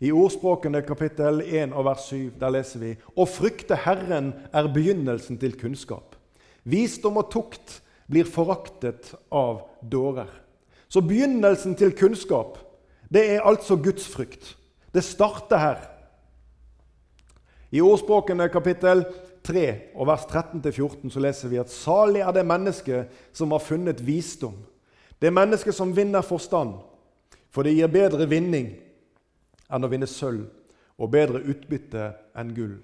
I 0.04 0.12
Ordspråkene 0.12 0.82
kapittel 0.84 1.40
1 1.46 1.72
og 1.72 1.86
vers 1.88 2.10
7 2.12 2.34
der 2.42 2.52
leser 2.52 2.82
vi 2.82 2.90
Å 3.16 3.24
frykte 3.30 3.78
Herren 3.86 4.34
er 4.52 4.68
begynnelsen 4.74 5.40
til 5.40 5.56
kunnskap. 5.56 6.18
Visdom 6.68 7.22
og 7.22 7.30
tukt 7.32 7.80
blir 8.12 8.28
foraktet 8.28 9.14
av 9.32 9.64
dårer. 9.80 10.28
Så 10.92 11.02
begynnelsen 11.02 11.78
til 11.80 11.96
kunnskap, 11.96 12.60
det 13.08 13.24
er 13.32 13.48
altså 13.48 13.78
Guds 13.80 14.06
frykt. 14.12 14.58
Det 14.94 15.06
starter 15.08 15.58
her. 15.58 15.80
I 17.74 17.82
Ordspråkene 17.82 18.52
kapittel 18.54 19.06
3 19.44 19.66
og 19.96 20.08
vers 20.08 20.24
13-14 20.30 21.12
så 21.12 21.22
leser 21.24 21.52
vi 21.52 21.60
at 21.62 21.72
salig 21.72 22.24
er 22.24 22.32
det 22.36 22.46
mennesket 22.48 23.12
som 23.36 23.52
har 23.52 23.64
funnet 23.64 24.02
visdom. 24.06 24.56
Det 25.20 25.32
mennesket 25.34 25.76
som 25.76 25.94
vinner 25.96 26.24
forstand, 26.26 26.78
for 27.52 27.64
det 27.64 27.76
gir 27.76 27.92
bedre 27.92 28.28
vinning 28.30 28.74
enn 29.70 29.86
å 29.86 29.92
vinne 29.92 30.10
sølv 30.10 30.48
og 31.00 31.12
bedre 31.14 31.44
utbytte 31.44 32.10
enn 32.38 32.54
gull. 32.56 32.76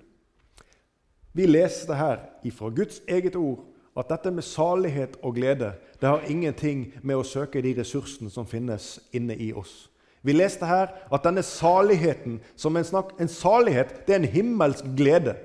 Vi 1.33 1.45
leste 1.47 1.95
her 1.95 2.23
ifra 2.47 2.71
Guds 2.73 3.01
eget 3.07 3.37
ord 3.39 3.61
at 3.99 4.09
dette 4.11 4.31
med 4.31 4.45
salighet 4.45 5.17
og 5.23 5.35
glede 5.37 5.73
det 5.99 6.07
har 6.07 6.27
ingenting 6.31 6.87
med 7.03 7.19
å 7.19 7.27
søke 7.27 7.61
de 7.63 7.73
ressursene 7.77 8.31
som 8.31 8.47
finnes 8.47 8.97
inne 9.15 9.35
i 9.35 9.51
oss. 9.51 9.89
Vi 10.23 10.35
leste 10.35 10.67
her 10.67 10.91
at 11.11 11.23
denne 11.23 11.43
saligheten 11.43 12.39
som 12.59 12.75
en, 12.75 12.87
snakk, 12.87 13.13
en 13.19 13.31
salighet, 13.31 14.01
det 14.07 14.15
er 14.15 14.21
en 14.21 14.33
himmelsk 14.33 14.87
glede. 14.99 15.35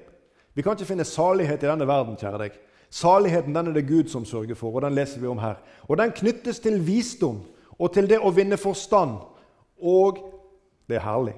Vi 0.55 0.63
kan 0.63 0.77
ikke 0.77 0.89
finne 0.93 1.07
salighet 1.07 1.63
i 1.63 1.69
denne 1.69 1.87
verden, 1.89 2.17
kjære 2.19 2.41
deg. 2.45 2.59
Saligheten 2.95 3.57
den 3.57 3.71
er 3.73 3.75
det 3.75 3.89
Gud 3.89 4.11
som 4.11 4.25
sørger 4.25 4.55
for, 4.55 4.77
og 4.77 4.85
den 4.85 4.95
leser 4.95 5.21
vi 5.21 5.27
om 5.27 5.41
her. 5.43 5.59
Og 5.89 5.99
Den 5.99 6.13
knyttes 6.15 6.61
til 6.63 6.79
visdom 6.87 7.43
og 7.79 7.93
til 7.93 8.07
det 8.09 8.21
å 8.23 8.31
vinne 8.31 8.57
forstand. 8.57 9.19
Og 9.83 10.21
det 10.89 11.01
er 11.01 11.07
herlig. 11.07 11.35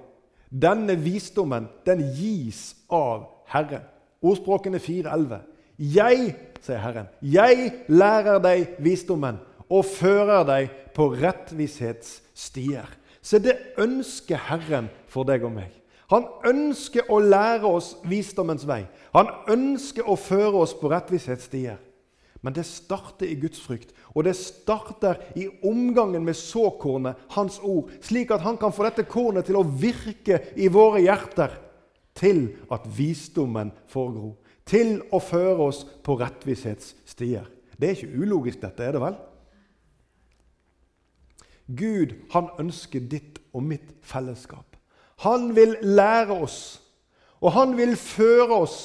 Denne 0.51 0.97
visdommen 1.01 1.69
den 1.87 2.05
gis 2.17 2.75
av 2.93 3.25
Herren. 3.49 3.87
Ordspråkene 4.23 4.79
4.11. 4.79 5.41
Jeg, 5.77 6.35
sier 6.65 6.81
Herren, 6.81 7.09
jeg 7.21 7.73
lærer 7.89 8.41
deg 8.41 8.79
visdommen 8.85 9.41
og 9.69 9.85
fører 9.85 10.45
deg 10.49 10.71
på 10.97 11.09
rettvishetsstier. 11.17 12.87
Så 13.21 13.41
det 13.43 13.57
ønsker 13.81 14.41
Herren 14.49 14.89
for 15.11 15.29
deg 15.29 15.45
og 15.45 15.57
meg. 15.57 15.73
Han 16.13 16.29
ønsker 16.47 17.09
å 17.11 17.19
lære 17.19 17.67
oss 17.67 17.97
visdommens 18.07 18.67
vei. 18.69 18.85
Han 19.15 19.31
ønsker 19.51 20.07
å 20.07 20.15
føre 20.19 20.63
oss 20.63 20.75
på 20.79 20.91
rettvisshetsstier. 20.93 21.81
Men 22.45 22.55
det 22.55 22.67
starter 22.69 23.27
i 23.27 23.35
Guds 23.41 23.59
frykt, 23.59 23.91
og 24.15 24.27
det 24.29 24.37
starter 24.39 25.19
i 25.35 25.49
omgangen 25.67 26.23
med 26.23 26.37
såkornet, 26.39 27.19
Hans 27.35 27.57
ord, 27.59 27.91
slik 28.05 28.31
at 28.31 28.45
han 28.45 28.59
kan 28.61 28.75
få 28.77 28.85
dette 28.87 29.07
kornet 29.09 29.49
til 29.49 29.59
å 29.59 29.65
virke 29.67 30.39
i 30.55 30.69
våre 30.71 31.01
hjerter, 31.03 31.57
til 32.15 32.45
at 32.73 32.87
visdommen 32.97 33.73
får 33.91 34.13
gro, 34.15 34.31
til 34.69 35.01
å 35.11 35.19
føre 35.19 35.67
oss 35.67 35.83
på 36.07 36.15
rettvisshetsstier. 36.21 37.51
Det 37.77 37.89
er 37.89 37.99
ikke 37.99 38.23
ulogisk, 38.23 38.63
dette, 38.63 38.85
er 38.85 38.95
det 38.95 39.03
vel? 39.03 39.19
Gud 41.67 42.15
han 42.31 42.53
ønsker 42.63 43.03
ditt 43.11 43.43
og 43.51 43.67
mitt 43.67 43.91
fellesskap. 44.07 44.75
Han 45.25 45.55
vil 45.57 45.77
lære 45.83 46.35
oss, 46.35 46.83
og 47.41 47.53
han 47.53 47.77
vil 47.77 47.97
føre 47.97 48.61
oss. 48.63 48.79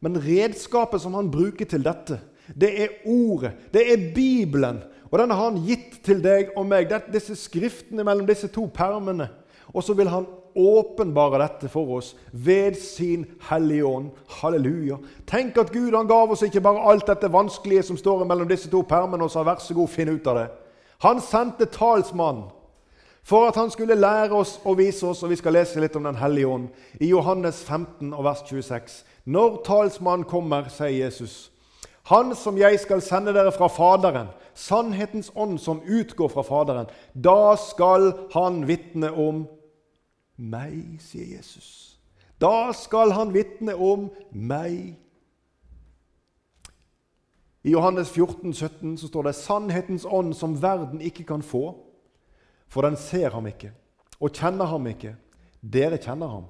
Men 0.00 0.16
redskapet 0.22 1.02
som 1.02 1.14
han 1.18 1.30
bruker 1.30 1.66
til 1.68 1.84
dette, 1.84 2.20
det 2.56 2.70
er 2.82 2.94
Ordet, 3.04 3.52
det 3.74 3.82
er 3.92 4.14
Bibelen. 4.14 4.80
Og 5.10 5.18
den 5.18 5.30
har 5.30 5.50
han 5.50 5.62
gitt 5.64 6.00
til 6.04 6.20
deg 6.24 6.52
og 6.56 6.66
meg, 6.68 6.92
disse 7.12 7.36
skriftene 7.36 8.04
mellom 8.04 8.28
disse 8.28 8.48
to 8.52 8.66
permene. 8.72 9.28
Og 9.72 9.84
så 9.84 9.96
vil 9.96 10.08
han 10.08 10.26
åpenbare 10.58 11.40
dette 11.42 11.68
for 11.72 11.98
oss 11.98 12.14
ved 12.32 12.76
sin 12.80 13.26
Hellige 13.50 13.86
Ånd. 13.86 14.10
Halleluja. 14.40 14.98
Tenk 15.28 15.58
at 15.60 15.72
Gud 15.72 15.96
han 15.96 16.08
gav 16.08 16.32
oss 16.32 16.42
ikke 16.44 16.64
bare 16.64 16.84
alt 16.90 17.08
dette 17.08 17.32
vanskelige 17.32 17.84
som 17.88 18.00
står 18.00 18.24
mellom 18.24 18.48
disse 18.48 18.70
to 18.72 18.82
permene, 18.88 19.24
og 19.24 19.32
sa 19.32 19.44
vær 19.46 19.60
så 19.62 19.76
god, 19.76 19.88
finn 19.92 20.12
ut 20.12 20.28
av 20.28 20.40
det. 20.40 20.46
Han 21.04 21.20
sendte 21.22 21.68
talsmannen 21.72 22.48
for 23.28 23.48
at 23.48 23.56
han 23.60 23.70
skulle 23.70 23.94
lære 23.94 24.32
oss 24.32 24.60
og 24.64 24.78
vise 24.78 25.06
oss, 25.06 25.22
og 25.22 25.30
vi 25.30 25.36
skal 25.36 25.52
lese 25.52 25.80
litt 25.82 25.96
om 25.98 26.06
Den 26.08 26.16
hellige 26.16 26.48
ånd, 26.48 26.68
i 27.00 27.10
Johannes 27.10 27.60
15, 27.64 28.14
vers 28.24 28.40
26. 28.48 29.02
Når 29.28 29.58
talsmannen 29.66 30.24
kommer, 30.24 30.70
sier 30.72 31.04
Jesus, 31.04 31.50
han 32.08 32.32
som 32.32 32.56
jeg 32.56 32.78
skal 32.80 33.02
sende 33.04 33.34
dere 33.36 33.52
fra 33.52 33.68
Faderen, 33.68 34.30
sannhetens 34.56 35.28
ånd 35.36 35.58
som 35.60 35.82
utgår 35.84 36.30
fra 36.32 36.42
Faderen, 36.42 36.88
da 37.12 37.52
skal 37.60 38.14
han 38.32 38.62
vitne 38.68 39.10
om 39.12 39.42
meg, 40.36 40.96
sier 41.04 41.36
Jesus. 41.36 41.98
Da 42.40 42.70
skal 42.72 43.12
han 43.12 43.34
vitne 43.34 43.74
om 43.76 44.08
meg. 44.32 44.96
I 47.60 47.76
Johannes 47.76 48.08
14, 48.08 48.54
17 48.54 48.96
så 48.96 49.06
står 49.06 49.22
det 49.22 49.34
'Sannhetens 49.34 50.06
ånd 50.08 50.34
som 50.34 50.62
verden 50.62 51.00
ikke 51.00 51.24
kan 51.24 51.42
få', 51.42 51.87
for 52.68 52.84
den 52.86 52.96
ser 52.96 53.32
ham 53.34 53.46
ikke 53.48 53.72
og 54.18 54.34
kjenner 54.34 54.66
ham 54.66 54.86
ikke. 54.90 55.14
Dere 55.62 55.98
kjenner 55.98 56.30
ham, 56.30 56.44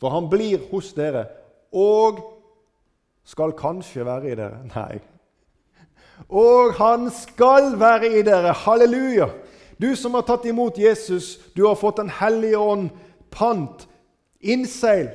for 0.00 0.12
han 0.12 0.28
blir 0.28 0.62
hos 0.70 0.92
dere 0.96 1.26
og 1.74 2.20
skal 3.24 3.54
kanskje 3.56 4.04
være 4.04 4.30
i 4.32 4.36
dere. 4.38 4.60
Nei. 4.76 5.00
Og 6.28 6.76
han 6.78 7.08
skal 7.12 7.74
være 7.80 8.12
i 8.20 8.22
dere. 8.26 8.54
Halleluja! 8.64 9.30
Du 9.80 9.90
som 9.98 10.14
har 10.14 10.22
tatt 10.28 10.44
imot 10.46 10.78
Jesus, 10.78 11.34
du 11.56 11.64
har 11.66 11.74
fått 11.74 11.98
Den 11.98 12.12
hellige 12.12 12.58
ånd, 12.60 12.92
pant, 13.34 13.88
innseil 14.40 15.08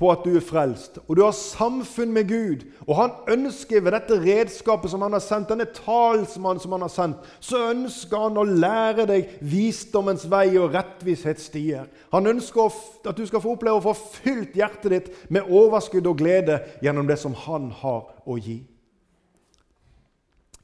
på 0.00 0.08
at 0.08 0.24
du 0.24 0.32
er 0.36 0.44
frelst, 0.44 0.98
og 1.06 1.16
du 1.16 1.22
har 1.26 1.34
samfunn 1.36 2.12
med 2.14 2.28
Gud. 2.30 2.64
Og 2.86 2.96
han 2.96 3.12
ønsker 3.28 3.82
ved 3.84 3.92
dette 3.92 4.16
redskapet 4.22 4.90
som 4.92 5.04
han 5.04 5.12
har 5.12 5.22
sendt, 5.24 5.50
denne 5.52 5.68
talsmannen 5.76 6.62
som 6.62 6.72
han 6.72 6.86
har 6.86 6.92
sendt, 6.92 7.28
så 7.44 7.60
ønsker 7.74 8.24
han 8.24 8.40
å 8.40 8.46
lære 8.48 9.06
deg 9.10 9.36
visdommens 9.44 10.24
vei 10.32 10.48
og 10.56 10.72
rettvishetsstier. 10.74 11.90
Han 12.14 12.30
ønsker 12.32 12.72
at 13.10 13.16
du 13.16 13.26
skal 13.28 13.44
få 13.44 13.54
oppleve 13.58 13.82
å 13.82 13.86
få 13.90 13.96
fylt 14.22 14.56
hjertet 14.56 14.94
ditt 14.94 15.14
med 15.28 15.48
overskudd 15.48 16.08
og 16.08 16.20
glede 16.22 16.62
gjennom 16.84 17.08
det 17.10 17.20
som 17.20 17.36
han 17.46 17.68
har 17.82 18.08
å 18.24 18.40
gi. 18.40 18.62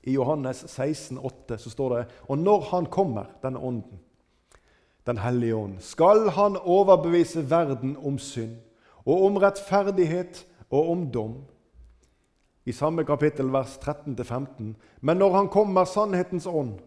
I 0.06 0.14
Johannes 0.14 0.62
16, 0.70 1.18
16,8 1.18 1.56
så 1.58 1.70
står 1.70 1.94
det 1.96 2.02
Og 2.30 2.38
når 2.38 2.68
han 2.70 2.86
kommer, 2.86 3.32
denne 3.42 3.58
ånden, 3.58 3.98
Den 5.06 5.18
hellige 5.18 5.54
ånd, 5.54 5.74
skal 5.80 6.28
han 6.34 6.56
overbevise 6.58 7.44
verden 7.50 7.96
om 8.02 8.18
synd 8.18 8.56
og 9.06 9.26
om 9.28 9.38
rettferdighet 9.40 10.42
og 10.70 10.90
om 10.90 11.04
dom. 11.14 11.36
I 12.66 12.74
samme 12.74 13.04
kapittel, 13.06 13.46
vers 13.54 13.78
13-15. 13.78 14.74
Men 15.00 15.20
når 15.22 15.36
Han 15.36 15.48
kommer, 15.48 15.84
sannhetens 15.84 16.46
ånd, 16.46 16.80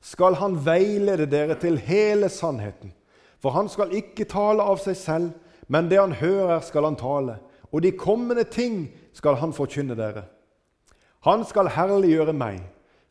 skal 0.00 0.34
Han 0.34 0.58
veilede 0.66 1.28
dere 1.30 1.54
til 1.54 1.78
hele 1.78 2.28
sannheten. 2.28 2.92
For 3.38 3.54
Han 3.54 3.68
skal 3.68 3.94
ikke 3.94 4.26
tale 4.28 4.62
av 4.66 4.82
seg 4.82 4.98
selv, 4.98 5.30
men 5.68 5.88
det 5.88 6.00
Han 6.00 6.18
hører, 6.18 6.60
skal 6.60 6.84
Han 6.84 6.98
tale. 6.98 7.38
Og 7.70 7.82
de 7.82 7.92
kommende 7.94 8.44
ting 8.44 8.88
skal 9.14 9.38
Han 9.38 9.54
forkynne 9.54 9.94
dere. 9.94 10.26
Han 11.22 11.44
skal 11.44 11.68
herliggjøre 11.68 12.32
meg, 12.32 12.62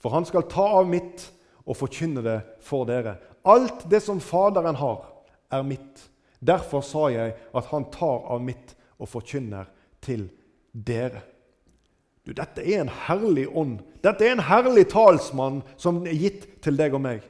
for 0.02 0.10
Han 0.10 0.26
skal 0.26 0.50
ta 0.50 0.66
av 0.82 0.88
mitt 0.90 1.30
og 1.66 1.78
forkynne 1.78 2.24
det 2.26 2.40
for 2.66 2.88
dere. 2.90 3.16
Alt 3.46 3.86
det 3.90 4.02
som 4.04 4.20
Faderen 4.20 4.76
har, 4.76 5.06
er 5.52 5.64
mitt. 5.64 6.10
Derfor 6.40 6.82
sa 6.86 7.08
jeg 7.12 7.36
at 7.36 7.72
han 7.72 7.90
tar 7.92 8.24
av 8.32 8.42
mitt 8.44 8.76
og 9.00 9.10
forkynner 9.12 9.68
til 10.04 10.30
dere. 10.74 11.24
Du, 12.26 12.32
Dette 12.36 12.64
er 12.64 12.84
en 12.84 12.94
herlig 13.08 13.48
ånd. 13.48 13.80
Dette 14.04 14.28
er 14.28 14.36
en 14.36 14.48
herlig 14.48 14.88
talsmann 14.92 15.64
som 15.78 16.04
er 16.08 16.16
gitt 16.16 16.48
til 16.64 16.78
deg 16.80 16.96
og 16.96 17.04
meg. 17.04 17.26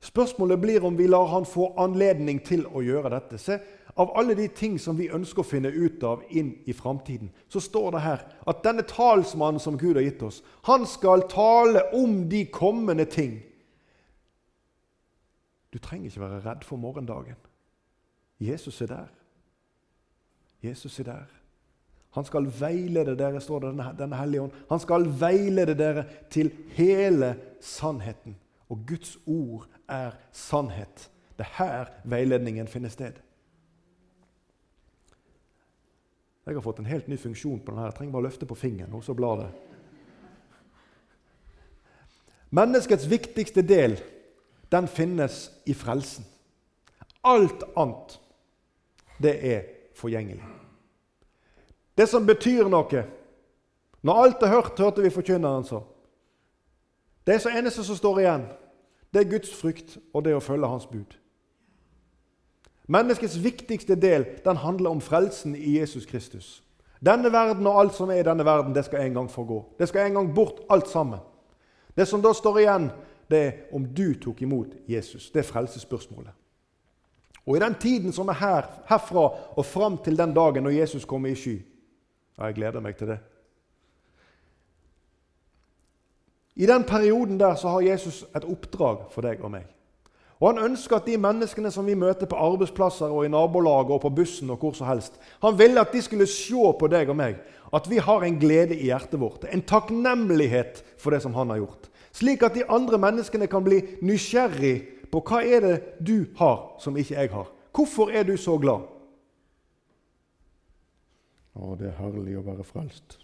Spørsmålet 0.00 0.60
blir 0.62 0.84
om 0.86 0.96
vi 0.96 1.10
lar 1.10 1.28
han 1.28 1.44
få 1.44 1.74
anledning 1.78 2.40
til 2.46 2.64
å 2.72 2.80
gjøre 2.82 3.12
dette. 3.12 3.38
Se, 3.38 3.58
Av 4.00 4.10
alle 4.16 4.34
de 4.34 4.46
ting 4.48 4.78
som 4.78 4.96
vi 4.96 5.10
ønsker 5.12 5.42
å 5.42 5.46
finne 5.46 5.68
ut 5.68 6.02
av 6.06 6.22
inn 6.30 6.54
i 6.64 6.72
framtiden, 6.72 7.32
så 7.50 7.60
står 7.60 7.90
det 7.92 8.02
her 8.04 8.22
at 8.48 8.62
denne 8.64 8.84
talsmannen 8.86 9.60
som 9.60 9.78
Gud 9.78 9.98
har 9.98 10.06
gitt 10.06 10.22
oss, 10.22 10.42
han 10.64 10.86
skal 10.86 11.26
tale 11.28 11.82
om 11.98 12.22
de 12.30 12.44
kommende 12.54 13.04
ting. 13.10 13.40
Du 15.74 15.78
trenger 15.78 16.08
ikke 16.08 16.22
være 16.22 16.42
redd 16.46 16.64
for 16.64 16.80
morgendagen. 16.80 17.36
Jesus 18.40 18.80
er 18.80 18.86
der. 18.86 19.06
Jesus 20.62 20.98
er 20.98 21.04
der. 21.04 21.24
Han 22.10 22.24
skal 22.24 22.48
veilede 22.60 23.14
dere, 23.18 23.40
står 23.40 23.60
det 23.60 23.72
denne 23.98 24.18
hellige 24.18 24.42
ånd. 24.42 24.52
Han 24.70 24.80
skal 24.82 25.06
veilede 25.20 25.74
dere 25.78 26.04
til 26.30 26.50
hele 26.74 27.34
sannheten. 27.60 28.36
Og 28.68 28.82
Guds 28.86 29.16
ord 29.26 29.66
er 29.88 30.16
sannhet. 30.32 31.10
Det 31.38 31.46
er 31.46 31.56
her 31.58 31.92
veiledningen 32.04 32.68
finner 32.68 32.88
sted. 32.88 33.12
Jeg 36.46 36.56
har 36.56 36.64
fått 36.64 36.80
en 36.82 36.90
helt 36.90 37.08
ny 37.08 37.18
funksjon 37.18 37.60
på 37.62 37.70
denne. 37.70 37.86
Jeg 37.86 37.94
trenger 37.94 38.12
bare 38.16 38.26
løfte 38.26 38.46
på 38.48 38.58
fingeren, 38.58 38.94
og 38.96 39.04
så 39.06 39.14
blar 39.14 39.44
det. 39.44 39.50
Menneskets 42.50 43.06
viktigste 43.10 43.62
del 43.62 44.00
den 44.72 44.88
finnes 44.90 45.44
i 45.66 45.74
frelsen. 45.74 46.26
Alt 47.22 47.62
annet 47.78 48.16
det 49.22 49.52
er 49.52 49.62
forgjengelig. 49.96 50.44
Det 51.96 52.08
som 52.08 52.26
betyr 52.26 52.68
noe 52.68 53.06
Når 54.02 54.14
alt 54.22 54.42
er 54.42 54.48
hørt, 54.48 54.78
hørte 54.78 55.02
vi 55.02 55.10
forkynneren 55.10 55.64
så. 55.64 55.82
Det 57.26 57.40
så 57.40 57.50
eneste 57.52 57.84
som 57.84 57.96
står 57.96 58.20
igjen, 58.20 58.46
det 59.12 59.20
er 59.20 59.30
Guds 59.30 59.52
frykt 59.52 59.98
og 60.14 60.24
det 60.24 60.32
å 60.34 60.40
følge 60.40 60.66
Hans 60.66 60.86
bud. 60.86 61.18
Menneskets 62.88 63.36
viktigste 63.44 63.94
del 63.94 64.24
den 64.44 64.56
handler 64.56 64.90
om 64.90 65.00
frelsen 65.00 65.54
i 65.54 65.78
Jesus 65.78 66.06
Kristus. 66.06 66.62
Denne 67.00 67.32
verden 67.32 67.66
og 67.66 67.78
alt 67.80 67.94
som 67.94 68.10
er 68.10 68.22
i 68.22 68.26
denne 68.26 68.44
verden, 68.44 68.74
det 68.74 68.84
skal 68.84 69.04
en 69.04 69.14
gang 69.14 69.30
forgå. 69.30 69.60
Det 69.78 69.88
skal 69.88 70.06
en 70.06 70.14
gang 70.14 70.34
bort, 70.34 70.64
alt 70.70 70.88
sammen. 70.88 71.20
Det 71.96 72.08
som 72.08 72.22
da 72.22 72.32
står 72.32 72.58
igjen, 72.58 72.90
det 73.30 73.38
er 73.44 73.52
om 73.76 73.84
du 73.84 74.14
tok 74.20 74.42
imot 74.42 74.74
Jesus. 74.88 75.30
Det 75.30 75.44
er 75.44 75.52
frelsesspørsmålet. 75.52 76.32
Og 77.46 77.56
i 77.56 77.60
den 77.60 77.74
tiden 77.80 78.12
som 78.12 78.28
er 78.28 78.38
her, 78.38 78.68
herfra 78.88 79.26
og 79.56 79.66
fram 79.66 79.98
til 80.04 80.18
den 80.18 80.34
dagen 80.36 80.66
når 80.66 80.76
Jesus 80.82 81.04
kommer 81.04 81.32
i 81.32 81.38
sky 81.38 81.56
ja, 82.38 82.44
Jeg 82.44 82.54
gleder 82.54 82.80
meg 82.80 82.96
til 82.96 83.14
det. 83.14 83.18
I 86.56 86.66
den 86.66 86.84
perioden 86.84 87.40
der 87.40 87.54
så 87.54 87.68
har 87.68 87.80
Jesus 87.80 88.24
et 88.36 88.44
oppdrag 88.44 89.06
for 89.10 89.24
deg 89.24 89.40
og 89.40 89.50
meg. 89.54 89.68
Og 90.40 90.48
Han 90.48 90.70
ønsker 90.70 90.96
at 90.96 91.06
de 91.06 91.18
menneskene 91.20 91.70
som 91.70 91.86
vi 91.86 91.94
møter 91.94 92.26
på 92.26 92.36
arbeidsplasser 92.36 93.12
og 93.12 93.24
i 93.24 93.32
nabolaget 93.32 93.92
og 93.92 94.00
på 94.00 94.12
bussen 94.16 94.50
og 94.50 94.56
hvor 94.60 94.72
som 94.72 94.88
helst, 94.88 95.20
han 95.42 95.58
ville 95.58 95.80
at 95.80 95.92
de 95.92 96.02
skulle 96.02 96.26
se 96.26 96.72
på 96.80 96.88
deg 96.88 97.08
og 97.08 97.16
meg 97.16 97.40
at 97.72 97.90
vi 97.90 98.00
har 98.02 98.24
en 98.24 98.38
glede 98.40 98.74
i 98.74 98.88
hjertet 98.88 99.20
vårt. 99.20 99.44
En 99.52 99.62
takknemlighet 99.62 100.82
for 100.98 101.10
det 101.10 101.22
som 101.22 101.34
han 101.34 101.50
har 101.52 101.60
gjort. 101.60 101.90
Slik 102.12 102.42
at 102.42 102.56
de 102.56 102.64
andre 102.68 102.98
menneskene 102.98 103.46
kan 103.46 103.64
bli 103.64 103.82
nysgjerrig 104.02 104.99
på 105.10 105.22
hva 105.26 105.42
er 105.42 105.64
det 105.64 105.76
du 105.98 106.24
har 106.38 106.76
som 106.82 106.96
ikke 106.96 107.16
jeg 107.16 107.32
har. 107.32 107.50
Hvorfor 107.74 108.10
er 108.14 108.26
du 108.26 108.36
så 108.38 108.56
glad? 108.58 108.86
Å, 111.54 111.74
det 111.78 111.90
er 111.90 111.98
herlig 111.98 112.38
å 112.38 112.46
være 112.46 112.66
frelst. 112.66 113.18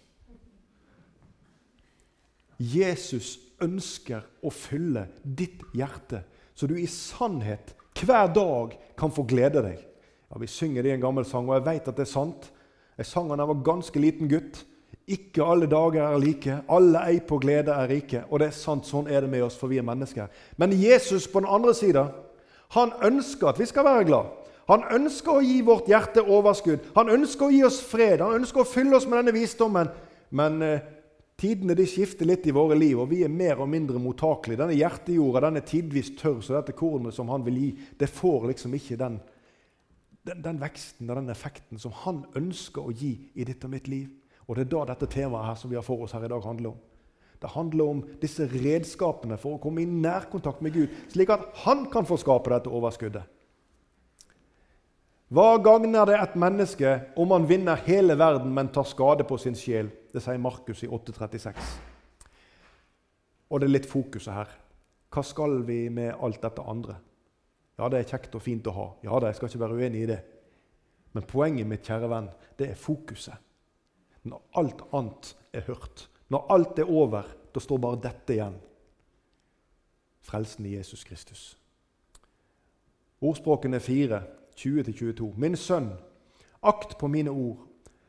Jesus 2.57 3.37
ønsker 3.63 4.25
å 4.45 4.51
fylle 4.53 5.07
ditt 5.23 5.63
hjerte, 5.77 6.23
så 6.57 6.67
du 6.69 6.75
i 6.77 6.89
sannhet 6.89 7.75
hver 7.97 8.29
dag 8.33 8.75
kan 8.97 9.13
få 9.13 9.25
glede 9.29 9.63
deg. 9.65 9.81
Ja, 10.27 10.39
Vi 10.39 10.47
synger 10.47 10.83
det 10.83 10.91
i 10.91 10.95
en 10.97 11.05
gammel 11.05 11.25
sang, 11.25 11.47
og 11.49 11.57
jeg 11.57 11.65
vet 11.65 11.87
at 11.87 11.97
det 11.97 12.05
er 12.05 12.11
sant. 12.11 12.49
Jeg 12.97 13.05
sang 13.05 13.29
den 13.29 13.37
da 13.37 13.45
jeg 13.45 13.53
var 13.53 13.65
ganske 13.65 14.01
liten 14.01 14.29
gutt. 14.29 14.63
Ikke 15.07 15.45
alle 15.47 15.69
dager 15.71 16.01
er 16.03 16.19
like, 16.19 16.55
alle 16.67 16.99
ei 17.07 17.21
på 17.23 17.37
glede 17.39 17.71
er 17.71 17.87
rike. 17.87 18.25
Og 18.27 18.41
det 18.41 18.49
er 18.49 18.57
sant, 18.57 18.87
sånn 18.87 19.07
er 19.07 19.23
det 19.23 19.31
med 19.31 19.45
oss, 19.45 19.55
for 19.55 19.71
vi 19.71 19.79
er 19.79 19.85
mennesker. 19.87 20.27
Men 20.59 20.75
Jesus 20.75 21.29
på 21.31 21.39
den 21.39 21.47
andre 21.47 21.71
sida, 21.77 22.09
han 22.75 22.91
ønsker 23.07 23.53
at 23.53 23.61
vi 23.61 23.69
skal 23.69 23.87
være 23.87 24.09
glad. 24.09 24.33
Han 24.67 24.83
ønsker 24.97 25.37
å 25.37 25.45
gi 25.45 25.61
vårt 25.63 25.87
hjerte 25.87 26.25
overskudd. 26.27 26.91
Han 26.97 27.13
ønsker 27.13 27.47
å 27.47 27.53
gi 27.53 27.63
oss 27.63 27.79
fred. 27.87 28.19
Han 28.19 28.41
ønsker 28.41 28.65
å 28.65 28.67
fylle 28.67 28.97
oss 28.99 29.07
med 29.07 29.21
denne 29.21 29.35
visdommen. 29.35 29.93
Men 30.35 30.59
eh, 30.65 30.83
tidene 31.39 31.77
de 31.77 31.85
skifter 31.87 32.27
litt 32.27 32.43
i 32.51 32.55
våre 32.55 32.75
liv, 32.75 32.99
og 32.99 33.07
vi 33.13 33.21
er 33.23 33.31
mer 33.31 33.63
og 33.63 33.71
mindre 33.71 34.01
mottakelige. 34.03 34.59
Denne 34.59 34.75
hjertejorda 34.75 35.45
den 35.47 35.61
er 35.61 35.67
tidvis 35.71 36.11
tørr, 36.19 36.41
så 36.43 36.57
dette 36.57 36.75
kornet 36.75 37.15
som 37.15 37.31
han 37.31 37.47
vil 37.47 37.61
gi, 37.61 37.71
det 37.95 38.11
får 38.11 38.49
liksom 38.51 38.75
ikke 38.75 38.99
den, 38.99 39.19
den, 40.27 40.43
den 40.43 40.59
veksten 40.59 41.07
og 41.07 41.21
den 41.21 41.31
effekten 41.31 41.79
som 41.79 41.95
han 42.03 42.25
ønsker 42.35 42.83
å 42.83 42.91
gi 42.91 43.13
i 43.39 43.47
ditt 43.47 43.63
og 43.63 43.71
mitt 43.71 43.87
liv. 43.87 44.09
Og 44.47 44.55
Det 44.55 44.63
er 44.65 44.71
da 44.71 44.85
dette 44.93 45.09
temaet 45.11 45.45
her 45.45 45.55
som 45.55 45.69
vi 45.69 45.75
har 45.75 45.83
for 45.83 46.03
oss 46.03 46.13
her 46.15 46.23
i 46.23 46.31
dag, 46.31 46.43
handler 46.43 46.69
om. 46.69 46.77
Det 47.41 47.49
handler 47.53 47.83
om 47.85 48.03
disse 48.21 48.47
redskapene 48.49 49.37
for 49.37 49.57
å 49.57 49.61
komme 49.61 49.83
i 49.83 49.89
nærkontakt 49.89 50.61
med 50.65 50.73
Gud, 50.73 50.93
slik 51.11 51.29
at 51.29 51.43
han 51.65 51.85
kan 51.93 52.07
få 52.07 52.17
skape 52.17 52.49
dette 52.49 52.71
overskuddet. 52.71 53.27
Hva 55.27 55.57
gagner 55.59 56.07
det 56.07 56.15
et 56.15 56.37
menneske 56.39 56.93
om 57.19 57.33
han 57.35 57.45
vinner 57.49 57.83
hele 57.83 58.15
verden, 58.17 58.53
men 58.55 58.71
tar 58.71 58.87
skade 58.87 59.25
på 59.27 59.37
sin 59.37 59.57
sjel? 59.59 59.91
Det 60.13 60.23
sier 60.23 60.39
Markus 60.39 60.85
i 60.87 60.87
8,36. 60.87 61.59
Og 63.51 63.59
det 63.59 63.67
er 63.67 63.73
litt 63.73 63.89
fokuset 63.91 64.33
her. 64.33 64.53
Hva 65.11 65.23
skal 65.27 65.59
vi 65.67 65.89
med 65.91 66.15
alt 66.15 66.39
dette 66.41 66.63
andre? 66.63 66.95
Ja, 67.77 67.89
det 67.91 67.99
er 67.99 68.09
kjekt 68.15 68.39
og 68.39 68.41
fint 68.41 68.67
å 68.71 68.73
ha. 68.75 68.87
Ja 69.05 69.19
da, 69.19 69.29
jeg 69.29 69.37
skal 69.37 69.51
ikke 69.51 69.63
være 69.65 69.77
uenig 69.77 70.05
i 70.05 70.09
det. 70.09 70.21
Men 71.13 71.27
poenget 71.27 71.67
mitt, 71.69 71.85
kjære 71.85 72.09
venn, 72.11 72.31
det 72.57 72.71
er 72.71 72.79
fokuset. 72.79 73.35
Når 74.27 74.41
alt 74.59 74.81
annet 74.93 75.33
er 75.53 75.65
hørt, 75.67 76.07
når 76.29 76.47
alt 76.53 76.79
er 76.79 76.89
over, 76.91 77.27
da 77.55 77.63
står 77.63 77.79
bare 77.81 78.01
dette 78.03 78.35
igjen. 78.35 78.57
Frelsen 80.27 80.65
i 80.67 80.75
Jesus 80.75 81.03
Kristus. 81.07 81.57
Ordspråkene 83.21 83.79
er 83.79 83.85
fire. 83.85 84.21
20-22. 84.57 85.35
Min 85.37 85.55
sønn, 85.55 85.91
akt 86.65 86.97
på 86.97 87.07
mine 87.07 87.29
ord. 87.29 87.59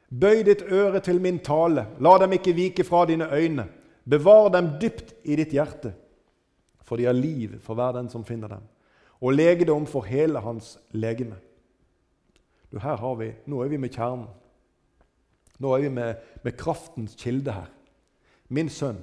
Bøy 0.08 0.40
ditt 0.46 0.62
øre 0.72 1.02
til 1.04 1.20
min 1.20 1.42
tale. 1.44 1.84
La 2.00 2.14
dem 2.22 2.32
ikke 2.32 2.56
vike 2.56 2.86
fra 2.88 3.04
dine 3.08 3.28
øyne. 3.28 3.66
Bevar 4.08 4.48
dem 4.54 4.70
dypt 4.80 5.12
i 5.28 5.36
ditt 5.36 5.52
hjerte, 5.52 5.92
for 6.80 6.96
de 6.96 7.04
har 7.04 7.12
liv 7.12 7.58
for 7.60 7.76
hver 7.76 7.92
den 7.92 8.08
som 8.08 8.24
finner 8.24 8.48
dem, 8.48 8.62
og 9.20 9.34
legedom 9.36 9.84
for 9.86 10.06
hele 10.08 10.40
hans 10.40 10.78
legeme. 10.96 11.36
Du, 12.72 12.78
her 12.80 12.96
har 12.96 13.14
vi, 13.20 13.34
Nå 13.46 13.60
er 13.60 13.68
vi 13.68 13.76
med 13.76 13.92
kjernen. 13.92 14.30
Nå 15.58 15.74
er 15.74 15.84
vi 15.86 15.92
med, 15.92 16.24
med 16.44 16.56
kraftens 16.58 17.16
kilde 17.18 17.54
her. 17.54 17.70
Min 18.48 18.70
sønn, 18.72 19.00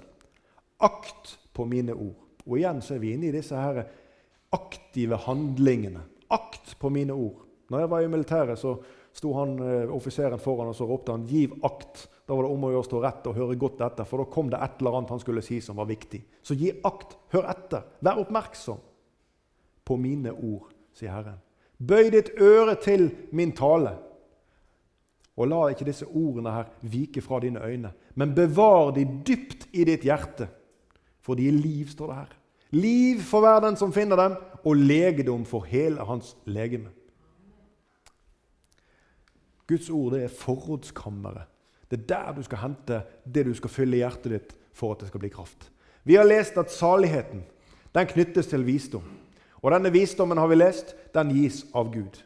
akt 0.84 1.36
på 1.54 1.65
mine 1.70 1.94
ord. 1.94 2.18
Og 2.46 2.60
igjen 2.60 2.82
så 2.84 2.96
er 2.96 3.04
vi 3.04 3.13
inne 3.15 3.30
i 3.30 3.36
disse 3.36 3.58
her 3.58 3.84
aktive 4.56 5.18
handlingene 5.26 6.04
akt 6.34 6.76
på 6.80 6.89
mine 6.89 7.13
ord. 7.13 7.44
Når 7.70 7.80
jeg 7.80 7.89
var 7.89 8.02
i 8.06 8.10
militæret, 8.10 8.60
så 8.60 8.76
sto 9.15 9.34
han, 9.34 9.60
eh, 9.60 9.96
offiseren 9.96 10.39
foran 10.39 10.68
og 10.68 10.76
så 10.76 10.86
ropte 10.86 11.12
han 11.12 11.26
'giv 11.26 11.52
akt'. 11.63 12.08
Da 12.28 12.34
var 12.34 12.44
det 12.44 12.52
om 12.52 12.63
å 12.63 12.70
gjøre 12.70 12.84
å 12.84 12.89
stå 12.89 13.02
rett 13.02 13.28
og 13.28 13.36
høre 13.36 13.56
godt 13.56 13.82
etter, 13.82 14.04
for 14.04 14.18
da 14.18 14.24
kom 14.24 14.50
det 14.50 14.60
et 14.62 14.80
eller 14.80 14.98
annet 14.98 15.10
han 15.10 15.20
skulle 15.20 15.41
si 15.41 15.62
som 15.62 15.76
var 15.76 15.86
viktig. 15.86 16.24
Så 16.41 16.56
gi 16.58 16.72
akt, 16.84 17.18
hør 17.30 17.50
etter, 17.50 17.84
vær 18.02 18.18
oppmerksom 18.18 18.80
på 19.86 19.98
mine 19.98 20.34
ord, 20.34 20.74
sier 20.94 21.12
Herren. 21.12 21.38
Bøy 21.78 22.10
ditt 22.10 22.32
øre 22.41 22.76
til 22.76 23.12
min 23.32 23.52
tale. 23.52 23.98
Og 25.36 25.50
la 25.52 25.62
ikke 25.67 25.88
disse 25.88 26.08
ordene 26.08 26.54
her 26.54 26.69
vike 26.82 27.21
fra 27.21 27.41
dine 27.43 27.63
øyne, 27.63 27.91
men 28.15 28.36
bevar 28.36 28.93
de 28.95 29.04
dypt 29.28 29.67
i 29.74 29.84
ditt 29.84 30.06
hjerte. 30.08 30.48
For 31.21 31.36
de 31.36 31.48
er 31.48 31.58
liv, 31.58 31.89
står 31.91 32.08
det 32.08 32.15
her. 32.15 32.36
Liv 32.76 33.19
for 33.24 33.43
hver 33.43 33.60
den 33.60 33.76
som 33.80 33.93
finner 33.93 34.19
dem, 34.19 34.38
og 34.63 34.76
legedom 34.76 35.45
for 35.45 35.67
hele 35.67 36.06
hans 36.06 36.36
legeme. 36.45 36.89
Guds 39.67 39.89
ord 39.89 40.13
det 40.13 40.24
er 40.24 40.38
forrådskammeret. 40.39 41.52
Det 41.91 42.00
er 42.00 42.08
der 42.08 42.34
du 42.34 42.43
skal 42.43 42.58
hente 42.58 43.02
det 43.26 43.45
du 43.45 43.54
skal 43.54 43.69
fylle 43.69 43.98
i 43.98 44.02
hjertet 44.02 44.32
ditt 44.32 44.56
for 44.74 44.93
at 44.93 45.02
det 45.02 45.10
skal 45.10 45.21
bli 45.21 45.30
kraft. 45.34 45.69
Vi 46.04 46.17
har 46.17 46.26
lest 46.26 46.58
at 46.58 46.74
saligheten 46.74 47.43
den 47.95 48.08
knyttes 48.08 48.48
til 48.52 48.65
visdom. 48.65 49.04
Og 49.63 49.71
denne 49.71 49.91
visdommen 49.91 50.38
har 50.38 50.48
vi 50.52 50.58
lest, 50.60 50.93
den 51.15 51.32
gis 51.34 51.63
av 51.74 51.89
Gud. 51.93 52.19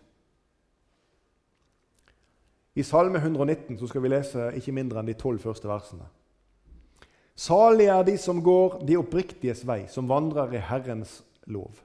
I 2.79 2.83
Salme 2.83 3.19
119 3.19 3.75
så 3.79 3.89
skal 3.89 4.03
vi 4.05 4.11
lese 4.13 4.51
ikke 4.55 4.73
mindre 4.75 5.01
enn 5.01 5.09
de 5.09 5.17
tolv 5.19 5.41
første 5.43 5.67
versene. 5.67 6.05
Salige 7.39 7.91
er 7.91 8.05
de 8.07 8.15
som 8.19 8.41
går 8.43 8.81
de 8.87 8.97
oppriktiges 8.99 9.65
vei, 9.67 9.85
som 9.91 10.07
vandrer 10.07 10.55
i 10.55 10.61
Herrens 10.63 11.21
lov. 11.47 11.79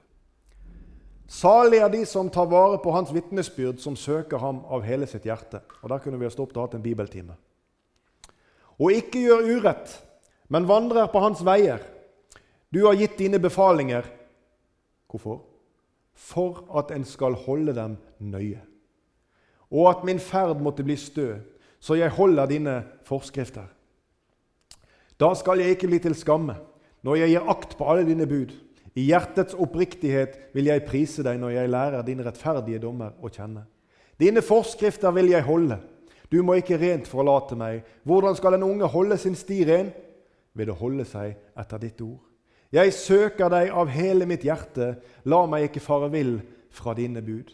Salige 1.31 1.83
er 1.83 1.91
de 1.93 2.03
som 2.07 2.29
tar 2.29 2.47
vare 2.51 2.77
på 2.83 2.91
hans 2.93 3.11
vitnesbyrd, 3.15 3.79
som 3.81 3.95
søker 3.95 4.39
ham 4.43 4.61
av 4.67 4.83
hele 4.85 5.07
sitt 5.07 5.25
hjerte. 5.25 5.63
Og 5.81 5.89
Der 5.89 6.03
kunne 6.03 6.19
vi 6.19 6.27
ha 6.27 6.33
stoppet 6.33 6.57
og 6.57 6.67
hatt 6.67 6.77
en 6.77 6.85
bibeltime. 6.85 7.35
Og 8.79 8.91
ikke 8.91 9.23
gjør 9.23 9.47
urett, 9.55 9.97
men 10.51 10.67
vandrer 10.67 11.07
på 11.11 11.23
hans 11.23 11.41
veier. 11.45 11.79
Du 12.71 12.85
har 12.85 12.99
gitt 12.99 13.17
dine 13.17 13.39
befalinger. 13.39 14.05
Hvorfor? 15.09 15.41
For 16.13 16.65
at 16.77 16.91
en 16.91 17.07
skal 17.07 17.35
holde 17.47 17.75
dem 17.75 17.97
nøye. 18.19 18.61
Og 19.75 19.89
at 19.91 20.05
min 20.07 20.21
ferd 20.23 20.61
måtte 20.63 20.85
bli 20.87 20.95
stø, 20.95 21.35
så 21.83 21.97
jeg 21.99 22.13
holder 22.15 22.47
dine 22.47 22.75
forskrifter. 23.05 23.67
Da 25.19 25.33
skal 25.35 25.59
jeg 25.61 25.75
ikke 25.75 25.89
bli 25.91 25.99
til 26.03 26.15
skamme 26.17 26.55
når 27.05 27.19
jeg 27.19 27.35
gir 27.35 27.49
akt 27.51 27.75
på 27.77 27.87
alle 27.91 28.05
dine 28.07 28.25
bud. 28.27 28.53
I 28.95 29.03
hjertets 29.09 29.55
oppriktighet 29.59 30.37
vil 30.55 30.71
jeg 30.71 30.85
prise 30.87 31.23
deg 31.23 31.37
når 31.41 31.57
jeg 31.57 31.71
lærer 31.71 32.05
dine 32.07 32.23
rettferdige 32.25 32.79
dommer 32.81 33.13
å 33.21 33.29
kjenne. 33.29 33.65
Dine 34.17 34.41
forskrifter 34.41 35.11
vil 35.15 35.33
jeg 35.33 35.45
holde. 35.45 35.77
Du 36.31 36.39
må 36.43 36.55
ikke 36.57 36.79
rent 36.79 37.07
forlate 37.07 37.57
meg. 37.59 37.83
Hvordan 38.07 38.37
skal 38.39 38.55
en 38.57 38.65
unge 38.65 38.87
holde 38.89 39.17
sin 39.21 39.35
sti 39.37 39.59
ren? 39.67 39.91
Ved 40.55 40.71
å 40.71 40.77
holde 40.79 41.03
seg 41.05 41.35
etter 41.59 41.83
ditt 41.83 41.99
ord. 42.01 42.23
Jeg 42.73 42.95
søker 42.95 43.51
deg 43.51 43.69
av 43.75 43.91
hele 43.91 44.25
mitt 44.27 44.47
hjerte. 44.47 44.95
La 45.27 45.43
meg 45.51 45.67
ikke 45.67 45.83
fare 45.83 46.09
vill 46.11 46.39
fra 46.73 46.95
dine 46.97 47.21
bud. 47.23 47.51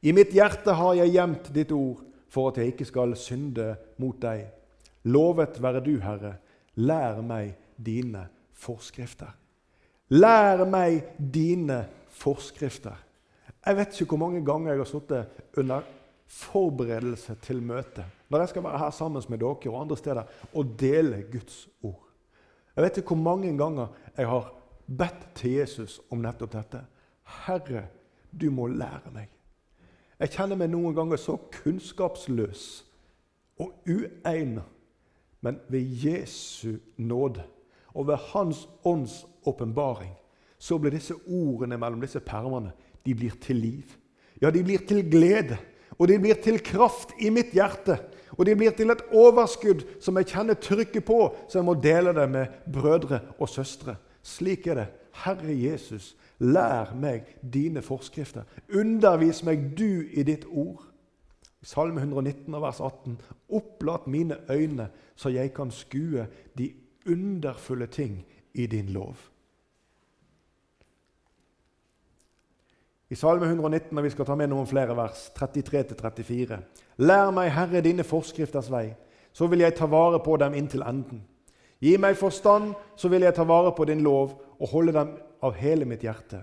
I 0.00 0.14
mitt 0.16 0.32
hjerte 0.32 0.72
har 0.78 0.94
jeg 0.96 1.12
gjemt 1.12 1.50
ditt 1.52 1.72
ord 1.76 2.00
for 2.32 2.50
at 2.50 2.60
jeg 2.60 2.72
ikke 2.72 2.88
skal 2.88 3.12
synde 3.18 3.74
mot 4.00 4.16
deg. 4.22 4.46
Lovet 5.12 5.58
være 5.60 5.82
du, 5.84 5.96
Herre. 6.00 6.38
Lær 6.80 7.20
meg 7.24 7.52
dine 7.76 8.24
forskrifter. 8.56 9.32
Lær 10.14 10.64
meg 10.68 11.16
dine 11.18 11.82
forskrifter. 12.16 12.96
Jeg 13.60 13.76
vet 13.76 13.98
ikke 14.00 14.14
hvor 14.14 14.22
mange 14.24 14.40
ganger 14.44 14.72
jeg 14.72 14.80
har 14.80 14.88
sittet 14.88 15.58
under 15.60 15.88
forberedelse 16.30 17.34
til 17.42 17.58
møte 17.62 18.04
når 18.30 18.44
jeg 18.44 18.52
skal 18.52 18.62
være 18.62 18.78
her 18.78 18.92
sammen 18.94 19.24
med 19.28 19.40
dere 19.42 19.72
og 19.72 19.80
andre 19.80 19.96
steder 19.98 20.28
og 20.54 20.74
dele 20.78 21.24
Guds 21.32 21.64
ord. 21.82 22.06
Jeg 22.76 22.84
vet 22.84 23.00
ikke 23.00 23.16
hvor 23.16 23.24
mange 23.24 23.50
ganger 23.58 23.90
jeg 24.16 24.28
har 24.30 24.52
bedt 24.86 25.26
til 25.34 25.56
Jesus 25.58 25.98
om 26.10 26.22
nettopp 26.22 26.54
dette. 26.54 26.84
Herre, 27.46 27.88
du 28.30 28.46
må 28.54 28.68
lære 28.70 29.10
meg. 29.12 29.26
Jeg 30.20 30.34
kjenner 30.34 30.58
meg 30.60 30.68
noen 30.72 30.94
ganger 30.96 31.20
så 31.20 31.38
kunnskapsløs 31.62 32.66
og 33.60 33.72
uegna. 33.88 34.62
men 35.40 35.56
ved 35.68 35.80
Jesu 36.04 36.76
nåde 36.96 37.42
og 37.94 38.06
ved 38.06 38.16
Hans 38.16 38.68
ånds 38.84 39.26
åpenbaring 39.46 40.12
så 40.58 40.78
blir 40.78 40.92
disse 40.92 41.14
ordene 41.26 41.78
mellom 41.80 42.00
disse 42.00 42.20
permene 42.20 42.72
de 43.06 43.14
blir 43.14 43.32
til 43.40 43.56
liv. 43.56 43.96
Ja, 44.42 44.50
de 44.50 44.62
blir 44.64 44.84
til 44.88 45.00
glede, 45.10 45.56
og 45.98 46.08
de 46.08 46.18
blir 46.20 46.36
til 46.42 46.60
kraft 46.60 47.14
i 47.20 47.30
mitt 47.32 47.54
hjerte. 47.56 47.96
Og 48.36 48.46
de 48.46 48.54
blir 48.56 48.74
til 48.76 48.92
et 48.92 49.02
overskudd 49.16 49.82
som 50.00 50.16
jeg 50.20 50.28
kjenner 50.30 50.60
trykket 50.60 51.04
på, 51.04 51.18
så 51.48 51.58
jeg 51.58 51.66
må 51.66 51.74
dele 51.80 52.12
det 52.16 52.26
med 52.30 52.60
brødre 52.72 53.20
og 53.38 53.48
søstre. 53.48 53.96
Slik 54.22 54.66
er 54.66 54.82
det. 54.82 54.88
Herre 55.24 55.56
Jesus, 55.56 56.14
lær 56.40 56.94
meg 56.96 57.36
dine 57.52 57.82
forskrifter. 57.82 58.42
Undervis 58.74 59.42
meg 59.44 59.70
du 59.78 60.06
i 60.10 60.24
ditt 60.24 60.46
ord. 60.48 60.86
Salme 61.62 62.00
119, 62.00 62.54
vers 62.62 62.80
18. 62.80 63.18
Opplat 63.48 64.06
mine 64.06 64.38
øyne, 64.50 64.88
så 65.16 65.28
jeg 65.28 65.52
kan 65.54 65.70
skue 65.70 66.26
de 66.58 66.72
underfulle 67.06 67.86
ting 67.86 68.24
i 68.54 68.66
din 68.66 68.88
lov. 68.88 69.16
I 73.10 73.14
Salme 73.14 73.44
119, 73.44 73.98
og 73.98 74.04
vi 74.04 74.10
skal 74.10 74.24
ta 74.24 74.34
med 74.34 74.48
noen 74.52 74.68
flere 74.70 74.94
vers, 74.96 75.28
33-34. 75.34 76.60
Lær 77.02 77.30
meg, 77.34 77.50
Herre, 77.52 77.82
dine 77.82 78.04
forskrifters 78.06 78.70
vei, 78.70 78.92
så 79.32 79.46
vil 79.50 79.64
jeg 79.64 79.74
ta 79.74 79.88
vare 79.90 80.20
på 80.22 80.36
dem 80.38 80.54
inntil 80.54 80.86
enden. 80.86 81.24
Gi 81.80 81.96
meg 81.98 82.16
forstand, 82.16 82.72
så 82.96 83.08
vil 83.08 83.26
jeg 83.26 83.34
ta 83.34 83.44
vare 83.44 83.72
på 83.76 83.84
din 83.88 84.04
lov 84.04 84.38
og 84.60 84.68
holde 84.68 84.94
dem 84.94 85.10
av 85.42 85.56
hele 85.56 85.84
mitt 85.88 86.04
hjerte. 86.04 86.42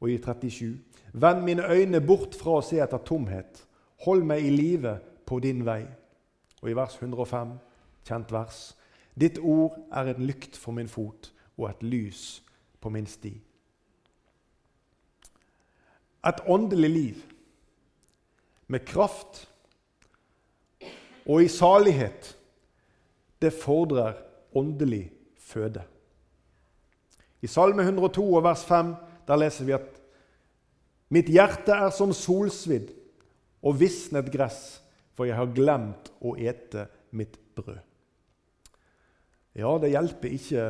Og 0.00 0.10
i 0.10 0.18
37. 0.18 0.78
Vend 1.12 1.42
mine 1.44 1.66
øyne 1.66 2.00
bort 2.00 2.36
fra 2.38 2.58
å 2.58 2.64
se 2.64 2.78
etter 2.82 3.02
tomhet. 3.02 3.64
Hold 4.04 4.26
meg 4.28 4.44
i 4.46 4.52
live 4.54 4.98
på 5.26 5.40
din 5.42 5.64
vei. 5.66 5.82
Og 6.62 6.70
i 6.70 6.76
vers 6.76 6.94
105, 7.00 7.56
kjent 8.06 8.32
vers. 8.32 8.60
Ditt 9.18 9.38
ord 9.38 9.78
er 9.92 10.12
en 10.12 10.26
lykt 10.26 10.56
for 10.56 10.76
min 10.76 10.88
fot 10.88 11.32
og 11.58 11.70
et 11.70 11.82
lys 11.82 12.22
på 12.80 12.92
min 12.94 13.06
sti. 13.06 13.32
Et 16.28 16.40
åndelig 16.46 16.90
liv 16.90 17.22
med 18.68 18.84
kraft 18.86 19.46
og 21.28 21.42
i 21.42 21.48
salighet, 21.48 22.36
det 23.42 23.52
fordrer 23.52 24.16
åndelig 24.56 25.10
føde. 25.38 25.82
I 27.42 27.50
Salme 27.50 27.84
102 27.86 28.24
og 28.34 28.44
vers 28.44 28.64
5 28.66 28.94
der 29.28 29.40
leser 29.40 29.68
vi 29.68 29.76
at 29.76 29.94
Mitt 31.08 31.30
hjerte 31.32 31.72
er 31.72 31.92
som 31.94 32.12
solsvidd 32.12 32.90
og 33.64 33.78
visnet 33.80 34.28
gress, 34.32 34.78
for 35.16 35.24
jeg 35.24 35.38
har 35.38 35.54
glemt 35.56 36.10
å 36.20 36.34
ete 36.36 36.84
mitt 37.16 37.38
brød. 37.56 37.78
Ja, 39.58 39.72
det 39.80 39.90
hjelper 39.90 40.34
ikke 40.36 40.66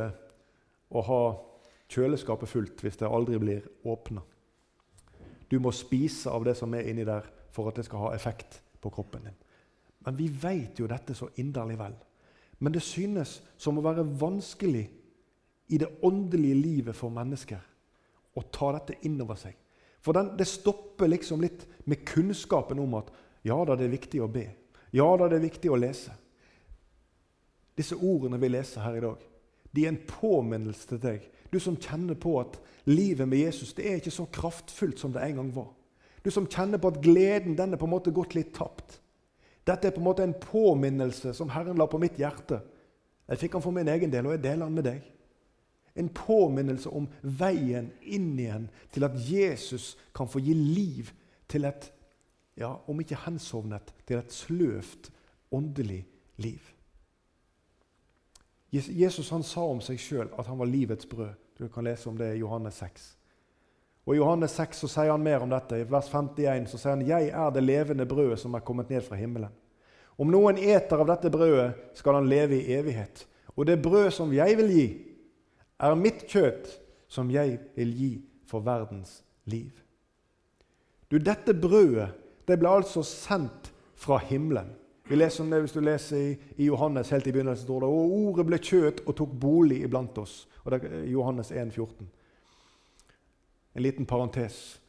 å 0.89 1.03
ha 1.05 1.21
kjøleskapet 1.91 2.49
fullt 2.49 2.83
hvis 2.85 2.97
det 3.01 3.09
aldri 3.09 3.37
blir 3.41 3.67
åpna. 3.83 4.23
Du 5.49 5.59
må 5.59 5.73
spise 5.75 6.31
av 6.31 6.45
det 6.47 6.55
som 6.57 6.73
er 6.77 6.87
inni 6.89 7.05
der, 7.05 7.27
for 7.51 7.69
at 7.69 7.77
det 7.77 7.85
skal 7.89 8.07
ha 8.07 8.13
effekt 8.15 8.61
på 8.79 8.91
kroppen 8.93 9.27
din. 9.27 9.37
Men 10.05 10.17
vi 10.17 10.29
vet 10.31 10.79
jo 10.79 10.87
dette 10.87 11.13
så 11.17 11.27
inderlig 11.41 11.75
vel. 11.81 11.95
Men 12.59 12.73
det 12.73 12.83
synes 12.85 13.39
som 13.59 13.77
å 13.77 13.83
være 13.83 14.07
vanskelig 14.19 14.85
i 15.69 15.77
det 15.77 15.89
åndelige 16.05 16.57
livet 16.57 16.97
for 16.97 17.13
mennesker 17.13 17.61
å 18.37 18.43
ta 18.53 18.71
dette 18.75 18.97
inn 19.05 19.19
over 19.21 19.37
seg. 19.39 19.55
For 20.01 20.15
den, 20.15 20.31
det 20.39 20.47
stopper 20.47 21.09
liksom 21.11 21.41
litt 21.43 21.65
med 21.89 22.05
kunnskapen 22.07 22.79
om 22.79 22.95
at 22.99 23.11
ja 23.45 23.57
da, 23.65 23.75
det 23.75 23.87
er 23.87 23.95
viktig 23.95 24.21
å 24.23 24.29
be. 24.31 24.47
Ja 24.95 25.07
da, 25.19 25.27
det 25.29 25.39
er 25.39 25.45
viktig 25.45 25.71
å 25.71 25.79
lese. 25.79 26.15
Disse 27.77 27.95
ordene 27.95 28.39
vi 28.41 28.51
leser 28.51 28.83
her 28.83 28.97
i 28.97 29.03
dag, 29.03 29.25
de 29.71 29.85
er 29.85 29.93
en 29.93 30.01
påminnelse 30.07 30.89
til 30.89 31.01
deg. 31.03 31.27
Du 31.51 31.59
som 31.61 31.77
kjenner 31.77 32.17
på 32.19 32.33
at 32.41 32.57
livet 32.89 33.27
med 33.29 33.43
Jesus 33.43 33.75
det 33.77 33.85
er 33.85 33.99
ikke 33.99 34.13
så 34.13 34.25
kraftfullt 34.33 35.01
som 35.01 35.13
det 35.13 35.23
en 35.25 35.41
gang 35.41 35.53
var. 35.55 35.69
Du 36.25 36.31
som 36.33 36.49
kjenner 36.49 36.81
på 36.81 36.91
at 36.91 36.99
gleden 37.03 37.55
den 37.57 37.73
er 37.73 37.79
på 37.79 37.87
en 37.87 37.93
måte 37.93 38.13
gått 38.15 38.35
litt 38.35 38.51
tapt. 38.57 38.99
Dette 39.67 39.87
er 39.87 39.93
på 39.93 40.01
en 40.01 40.09
måte 40.09 40.25
en 40.25 40.35
påminnelse 40.35 41.35
som 41.37 41.51
Herren 41.53 41.77
la 41.77 41.87
på 41.87 42.01
mitt 42.01 42.17
hjerte. 42.19 42.59
Jeg 43.29 43.43
fikk 43.43 43.57
han 43.57 43.63
for 43.63 43.75
min 43.75 43.87
egen 43.91 44.11
del, 44.11 44.25
og 44.25 44.35
jeg 44.35 44.43
deler 44.47 44.65
han 44.65 44.75
med 44.75 44.87
deg. 44.89 45.05
En 45.99 46.09
påminnelse 46.15 46.89
om 46.95 47.07
veien 47.21 47.91
inn 48.01 48.31
igjen 48.39 48.69
til 48.93 49.03
at 49.03 49.17
Jesus 49.19 49.97
kan 50.15 50.29
få 50.31 50.39
gi 50.39 50.55
liv 50.55 51.11
til 51.49 51.67
et 51.67 51.91
ja, 52.59 52.73
om 52.87 52.99
ikke 52.99 53.19
hensovnet, 53.25 53.93
til 54.07 54.19
et 54.19 54.33
sløvt, 54.33 55.11
åndelig 55.51 56.03
liv. 56.37 56.59
Jesus 58.71 59.29
han 59.33 59.43
sa 59.43 59.63
om 59.65 59.79
seg 59.81 59.97
sjøl 60.01 60.27
at 60.37 60.47
han 60.49 60.59
var 60.59 60.69
livets 60.69 61.07
brød. 61.09 61.31
Du 61.57 61.67
kan 61.67 61.87
lese 61.87 62.09
om 62.09 62.17
det 62.17 62.35
i 62.35 62.43
Johannes 62.43 62.77
6. 62.83 63.07
Og 64.05 64.15
I 64.15 64.19
Johannes 64.19 64.53
6 64.57 64.83
så 64.83 64.89
sier 64.89 65.11
han 65.11 65.23
mer 65.23 65.43
om 65.43 65.51
dette. 65.51 65.79
I 65.79 65.87
vers 65.89 66.07
51 66.11 66.69
så 66.71 66.77
sier 66.77 66.95
han, 66.95 67.07
'Jeg 67.07 67.29
er 67.29 67.49
det 67.49 67.63
levende 67.63 68.05
brødet 68.05 68.39
som 68.39 68.53
er 68.53 68.59
kommet 68.59 68.89
ned 68.89 69.01
fra 69.01 69.15
himmelen.' 69.15 69.55
'Om 70.17 70.27
noen 70.27 70.57
eter 70.57 70.97
av 70.97 71.07
dette 71.07 71.29
brødet, 71.29 71.73
skal 71.93 72.13
han 72.13 72.29
leve 72.29 72.61
i 72.61 72.73
evighet.' 72.73 73.27
'Og 73.57 73.67
det 73.67 73.81
brød 73.81 74.11
som 74.11 74.33
jeg 74.33 74.57
vil 74.57 74.69
gi, 74.69 75.08
er 75.79 75.95
mitt 75.95 76.25
kjøtt, 76.27 76.71
som 77.09 77.29
jeg 77.31 77.57
vil 77.75 77.93
gi 77.95 78.11
for 78.49 78.65
verdens 78.65 79.21
liv. 79.49 79.71
Du, 81.09 81.17
Dette 81.17 81.55
brødet 81.57 82.11
det 82.49 82.57
ble 82.57 82.69
altså 82.69 83.03
sendt 83.05 83.69
fra 83.99 84.17
himmelen. 84.25 84.71
Vi 85.09 85.17
leser 85.17 85.43
om 85.43 85.49
det 85.49 85.59
Hvis 85.61 85.73
du 85.73 85.81
leser 85.81 86.17
i, 86.17 86.65
Johannes 86.65 87.09
helt 87.09 87.27
i 87.27 87.31
begynnelsen, 87.31 87.65
står 87.65 87.81
det 87.81 87.89
og 87.89 88.11
ordet 88.13 88.45
ble 88.45 88.57
kjøtt 88.57 89.01
og 89.07 89.15
tok 89.17 89.31
bolig 89.41 89.81
iblant 89.85 90.17
oss. 90.17 90.47
Og 90.63 90.71
det 90.71 90.79
er 90.85 91.07
Johannes 91.09 91.51
1, 91.51 91.73
14. 91.73 92.09
En 93.75 93.83
liten 93.83 94.05
parentes. 94.05 94.79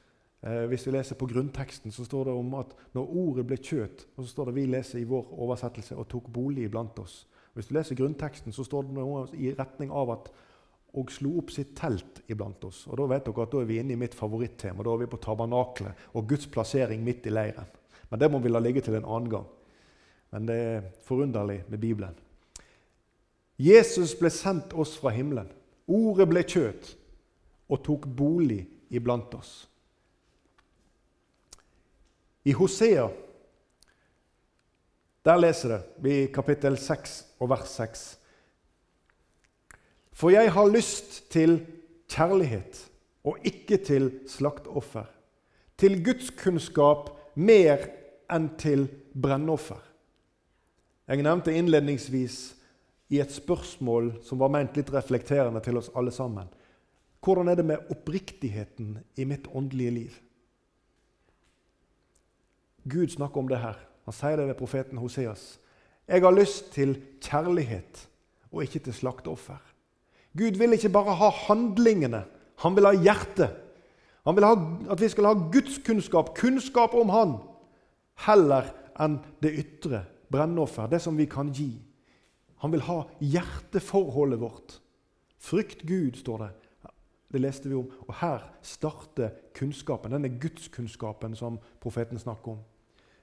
Eh, 0.42 0.66
hvis 0.68 0.87
vi 0.87 0.92
leser 0.92 1.16
på 1.16 1.29
grunnteksten, 1.29 1.92
så 1.92 2.05
står 2.05 2.24
det 2.29 2.37
om 2.37 2.55
at 2.61 2.72
når 2.96 3.16
ordet 3.24 3.46
ble 3.46 3.57
kjøtt, 3.57 4.07
og 4.16 4.24
så 4.24 4.31
står 4.31 4.50
det 4.50 4.55
vi 4.57 4.66
leser 4.72 5.00
i 5.00 5.09
vår 5.09 5.33
oversettelse, 5.37 5.96
og 5.96 6.09
tok 6.09 6.29
bolig 6.33 6.64
iblant 6.68 6.98
oss. 6.98 7.26
Hvis 7.55 7.68
du 7.68 7.74
leser 7.74 7.98
grunnteksten, 7.98 8.53
så 8.53 8.64
står 8.64 8.88
det 8.88 8.96
noe 8.96 9.26
i 9.37 9.53
retning 9.57 9.92
av 9.92 10.12
at 10.16 10.31
og 10.98 11.12
slo 11.14 11.37
opp 11.38 11.53
sitt 11.55 11.74
telt 11.79 12.22
iblant 12.31 12.64
oss. 12.66 12.87
Og 12.88 12.98
Da 12.98 13.07
vet 13.12 13.29
dere 13.29 13.44
at 13.44 13.53
da 13.53 13.61
er 13.61 13.68
vi 13.68 13.79
inne 13.79 13.94
i 13.94 14.00
mitt 14.00 14.16
favorittema. 14.18 14.83
Da 14.83 14.94
er 14.94 15.05
vi 15.05 15.11
på 15.11 15.20
tabernaklet 15.22 16.09
og 16.14 16.26
Guds 16.29 16.48
plassering 16.50 17.05
midt 17.05 17.26
i 17.26 17.35
leiren. 17.35 17.68
Men 18.11 18.20
det 18.20 18.31
må 18.31 18.40
vi 18.42 18.50
la 18.50 18.59
ligge 18.62 18.83
til 18.83 18.98
en 18.98 19.07
annen 19.07 19.31
gang. 19.31 19.46
Men 20.31 20.46
det 20.46 20.57
er 20.57 20.90
forunderlig 21.07 21.62
med 21.68 21.79
Bibelen. 21.79 22.14
Jesus 23.61 24.14
ble 24.18 24.31
sendt 24.33 24.74
oss 24.74 24.96
fra 24.98 25.12
himmelen. 25.14 25.50
Ordet 25.90 26.29
ble 26.31 26.42
kjøtt 26.46 26.94
og 27.70 27.83
tok 27.87 28.07
bolig 28.07 28.64
iblant 28.90 29.35
oss. 29.38 29.68
I 32.44 32.55
Hosea 32.57 33.11
der 35.20 35.37
leser 35.37 35.68
det, 35.68 35.81
i 36.09 36.33
kapittel 36.33 36.79
6 36.81 37.16
og 37.44 37.50
vers 37.53 37.74
6. 37.76 38.05
For 40.20 40.35
jeg 40.35 40.52
har 40.52 40.68
lyst 40.68 41.22
til 41.33 41.62
kjærlighet 42.12 42.76
og 43.24 43.38
ikke 43.46 43.78
til 43.80 44.11
slaktoffer. 44.28 45.06
Til 45.80 45.96
gudskunnskap 46.04 47.09
mer 47.40 47.87
enn 48.28 48.50
til 48.61 48.85
brennoffer. 49.16 49.80
Jeg 51.09 51.24
nevnte 51.24 51.54
innledningsvis 51.56 52.37
i 53.11 53.22
et 53.22 53.33
spørsmål 53.33 54.12
som 54.26 54.42
var 54.42 54.52
ment 54.52 54.76
litt 54.76 54.92
reflekterende 54.92 55.62
til 55.64 55.80
oss 55.80 55.88
alle 55.96 56.12
sammen. 56.12 56.52
Hvordan 57.24 57.48
er 57.48 57.56
det 57.56 57.66
med 57.72 57.88
oppriktigheten 57.92 58.98
i 59.16 59.24
mitt 59.24 59.48
åndelige 59.48 59.96
liv? 59.96 60.20
Gud 62.85 63.09
snakker 63.16 63.40
om 63.40 63.48
det 63.48 63.64
her. 63.64 63.80
Han 64.04 64.16
sier 64.16 64.37
det 64.37 64.46
ved 64.52 64.61
profeten 64.61 65.00
Hoseas. 65.00 65.59
Jeg 66.09 66.22
har 66.22 66.37
lyst 66.37 66.72
til 66.76 66.96
kjærlighet 67.24 68.06
og 68.52 68.64
ikke 68.64 68.85
til 68.85 69.00
slakteoffer. 69.00 69.69
Gud 70.38 70.59
vil 70.59 70.77
ikke 70.77 70.93
bare 70.95 71.16
ha 71.19 71.31
handlingene, 71.49 72.25
han 72.62 72.77
vil 72.77 72.87
ha 72.87 72.93
hjertet. 72.95 73.57
Han 74.29 74.37
vil 74.37 74.45
ha, 74.45 74.55
at 74.93 75.01
vi 75.01 75.09
skal 75.09 75.31
ha 75.31 75.35
Guds 75.53 75.81
kunnskap, 75.85 76.95
om 76.95 77.09
Han, 77.09 77.38
heller 78.27 78.69
enn 79.01 79.16
det 79.40 79.55
ytre 79.62 80.05
brennoffer, 80.31 80.90
det 80.93 81.01
som 81.01 81.16
vi 81.16 81.25
kan 81.25 81.53
gi. 81.57 81.73
Han 82.61 82.73
vil 82.73 82.85
ha 82.85 83.03
hjerteforholdet 83.19 84.40
vårt. 84.40 84.77
Frykt 85.40 85.87
Gud, 85.88 86.19
står 86.21 86.45
det. 86.45 86.51
Det 87.33 87.40
leste 87.40 87.71
vi 87.71 87.79
om. 87.79 87.88
Og 88.07 88.14
her 88.21 88.45
starter 88.62 89.33
kunnskapen, 89.57 90.12
denne 90.12 90.29
gudskunnskapen 90.29 91.35
som 91.38 91.57
profeten 91.81 92.21
snakker 92.21 92.59
om. 92.59 92.61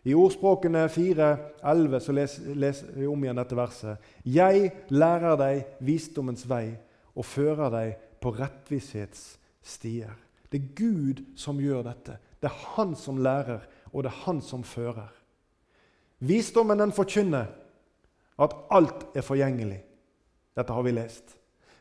I 0.07 0.15
ordspråkene 0.15 0.87
4.11 0.87 1.99
så 1.99 2.13
leser 2.15 2.91
vi 2.95 3.05
om 3.05 3.23
igjen 3.23 3.37
dette 3.37 3.57
verset. 3.57 4.03
Jeg 4.25 4.71
lærer 4.89 5.35
deg 5.37 5.79
visdommens 5.83 6.45
vei 6.49 6.77
og 7.17 7.25
fører 7.25 7.73
deg 7.73 7.93
på 8.21 8.31
rettvishetsstier. 8.37 10.13
Det 10.47 10.61
er 10.61 10.75
Gud 10.77 11.23
som 11.39 11.59
gjør 11.59 11.83
dette. 11.89 12.17
Det 12.39 12.49
er 12.49 12.59
Han 12.77 12.95
som 12.95 13.17
lærer, 13.17 13.65
og 13.91 14.03
det 14.03 14.11
er 14.11 14.21
Han 14.25 14.41
som 14.41 14.63
fører. 14.63 15.09
Visdommen 16.19 16.79
den 16.79 16.93
forkynner 16.93 17.49
at 18.39 18.53
alt 18.71 19.09
er 19.17 19.25
forgjengelig. 19.25 19.81
Dette 20.57 20.73
har 20.73 20.85
vi 20.85 20.93
lest. 20.93 21.35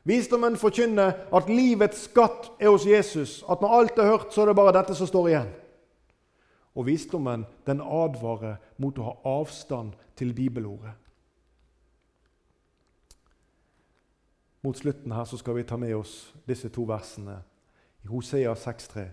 Visdommen 0.06 0.56
forkynner 0.56 1.12
at 1.34 1.48
livets 1.50 2.04
skatt 2.06 2.50
er 2.60 2.70
hos 2.70 2.86
Jesus. 2.86 3.40
At 3.48 3.60
når 3.60 3.78
alt 3.78 3.98
er 3.98 4.10
hørt, 4.10 4.28
så 4.32 4.42
er 4.42 4.52
det 4.52 4.58
bare 4.58 4.74
dette 4.76 4.94
som 4.94 5.08
står 5.08 5.28
igjen. 5.32 5.48
Og 6.76 6.86
visdommen 6.86 7.46
den 7.66 7.80
advarer 7.80 8.60
mot 8.78 8.98
å 8.98 9.08
ha 9.08 9.14
avstand 9.40 9.96
til 10.16 10.34
bibelordet. 10.36 10.92
Mot 14.62 14.78
slutten 14.78 15.12
her 15.12 15.24
så 15.24 15.38
skal 15.38 15.56
vi 15.58 15.66
ta 15.68 15.76
med 15.76 15.94
oss 15.96 16.34
disse 16.48 16.68
to 16.72 16.86
versene 16.88 17.40
i 18.04 18.08
Hosea 18.10 18.54
6,3. 18.54 19.06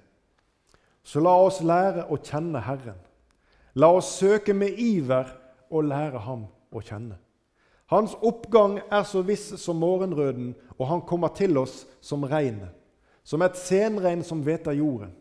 Så 1.04 1.20
la 1.20 1.34
oss 1.44 1.60
lære 1.62 2.08
å 2.10 2.18
kjenne 2.18 2.62
Herren. 2.64 3.00
La 3.76 3.90
oss 3.92 4.14
søke 4.20 4.54
med 4.56 4.80
iver 4.80 5.30
å 5.70 5.82
lære 5.82 6.22
ham 6.24 6.46
å 6.72 6.82
kjenne. 6.82 7.18
Hans 7.92 8.16
oppgang 8.26 8.80
er 8.90 9.04
så 9.06 9.22
viss 9.26 9.52
som 9.62 9.82
morgenrøden, 9.82 10.54
og 10.80 10.88
han 10.90 11.04
kommer 11.06 11.34
til 11.36 11.58
oss 11.62 11.84
som 12.02 12.24
regnet, 12.26 12.72
som 13.24 13.44
et 13.44 13.60
senregn 13.60 14.24
som 14.26 14.42
hveter 14.46 14.78
jorden. 14.80 15.12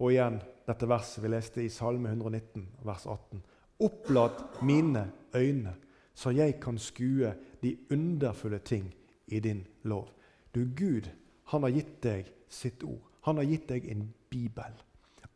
Og 0.00 0.14
igjen 0.14 0.38
dette 0.64 0.88
verset 0.88 1.22
vi 1.22 1.32
leste 1.32 1.64
i 1.64 1.72
Salme 1.72 2.12
119, 2.14 2.64
vers 2.86 3.04
18. 3.06 3.42
Opplat 3.84 4.62
mine 4.62 5.08
øyne, 5.34 5.74
så 6.14 6.30
jeg 6.30 6.56
kan 6.62 6.78
skue 6.78 7.34
de 7.64 7.76
underfulle 7.94 8.60
ting 8.60 8.90
i 9.26 9.40
din 9.40 9.64
lov. 9.88 10.10
Du 10.54 10.64
Gud, 10.76 11.10
han 11.50 11.64
har 11.66 11.74
gitt 11.74 12.00
deg 12.04 12.30
sitt 12.48 12.84
ord. 12.84 13.02
Han 13.24 13.40
har 13.40 13.48
gitt 13.48 13.68
deg 13.68 13.86
en 13.90 14.06
bibel. 14.30 14.80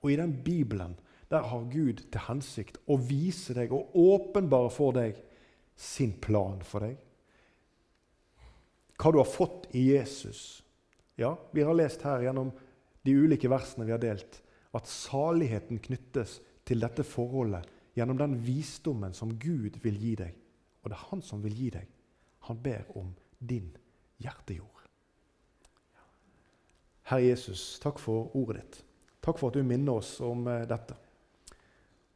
Og 0.02 0.12
i 0.12 0.18
den 0.20 0.36
bibelen 0.44 0.96
der 1.28 1.44
har 1.44 1.66
Gud 1.72 2.04
til 2.12 2.24
hensikt 2.28 2.78
å 2.88 2.96
vise 3.00 3.56
deg 3.56 3.72
og 3.76 3.96
åpenbare 3.98 4.70
for 4.72 4.96
deg 4.96 5.18
sin 5.78 6.14
plan 6.20 6.62
for 6.64 6.84
deg. 6.84 6.96
Hva 8.98 9.12
du 9.12 9.20
har 9.20 9.28
fått 9.30 9.68
i 9.76 9.90
Jesus. 9.92 10.62
Ja, 11.18 11.36
Vi 11.52 11.62
har 11.62 11.74
lest 11.74 12.02
her 12.02 12.22
gjennom 12.22 12.52
de 13.04 13.14
ulike 13.14 13.50
versene 13.50 13.86
vi 13.86 13.94
har 13.94 14.02
delt, 14.02 14.40
at 14.74 14.86
saligheten 14.86 15.80
knyttes 15.82 16.38
til 16.66 16.80
dette 16.82 17.04
forholdet 17.06 17.66
gjennom 17.96 18.18
den 18.18 18.36
visdommen 18.44 19.14
som 19.14 19.36
Gud 19.38 19.78
vil 19.82 19.96
gi 19.98 20.14
deg. 20.18 20.34
Og 20.82 20.90
det 20.90 20.98
er 20.98 21.06
Han 21.10 21.22
som 21.22 21.42
vil 21.42 21.56
gi 21.56 21.70
deg. 21.74 21.86
Han 22.48 22.60
ber 22.64 22.84
om 22.96 23.12
din 23.38 23.68
hjertejord. 24.16 24.84
Herre 27.08 27.24
Jesus, 27.24 27.78
takk 27.80 28.00
for 28.00 28.32
ordet 28.36 28.62
ditt. 28.62 28.80
Takk 29.24 29.36
for 29.40 29.52
at 29.52 29.58
du 29.58 29.66
minner 29.66 30.00
oss 30.00 30.14
om 30.24 30.46
eh, 30.48 30.64
dette. 30.68 30.96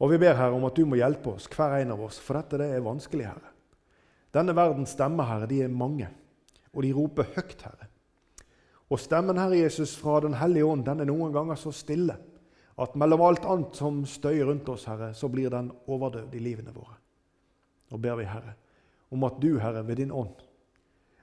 Og 0.00 0.10
vi 0.10 0.18
ber 0.22 0.38
Herre 0.38 0.56
om 0.56 0.64
at 0.64 0.76
du 0.76 0.86
må 0.88 0.96
hjelpe 0.96 1.34
oss, 1.34 1.48
hver 1.52 1.76
en 1.78 1.92
av 1.94 2.00
oss, 2.04 2.18
for 2.20 2.40
dette 2.40 2.60
det 2.60 2.70
er 2.72 2.84
vanskelig, 2.84 3.28
Herre. 3.28 3.52
Denne 4.32 4.56
verdens 4.56 4.96
stemmer, 4.96 5.28
Herre, 5.28 5.48
de 5.50 5.60
er 5.66 5.72
mange, 5.72 6.08
og 6.72 6.80
de 6.84 6.94
roper 6.96 7.28
høyt, 7.36 7.60
Herre. 7.66 7.88
Og 8.92 9.00
stemmen, 9.00 9.40
Herre 9.40 9.60
Jesus, 9.60 9.94
fra 10.00 10.18
Den 10.24 10.36
hellige 10.40 10.64
ånd, 10.68 10.84
den 10.88 11.04
er 11.04 11.08
noen 11.08 11.32
ganger 11.32 11.60
så 11.60 11.72
stille 11.76 12.16
at 12.80 12.96
mellom 12.96 13.20
alt 13.28 13.44
annet 13.44 13.76
som 13.76 14.00
støyer 14.08 14.48
rundt 14.48 14.68
oss, 14.72 14.88
Herre, 14.88 15.12
så 15.14 15.28
blir 15.28 15.52
den 15.52 15.70
overdøvd 15.86 16.34
i 16.36 16.42
livene 16.42 16.72
våre. 16.72 16.96
Nå 17.92 18.00
ber 18.00 18.16
vi, 18.16 18.28
Herre, 18.28 18.56
om 19.12 19.24
at 19.28 19.38
du, 19.42 19.58
Herre, 19.60 19.84
ved 19.86 20.00
din 20.00 20.10
ånd 20.10 20.40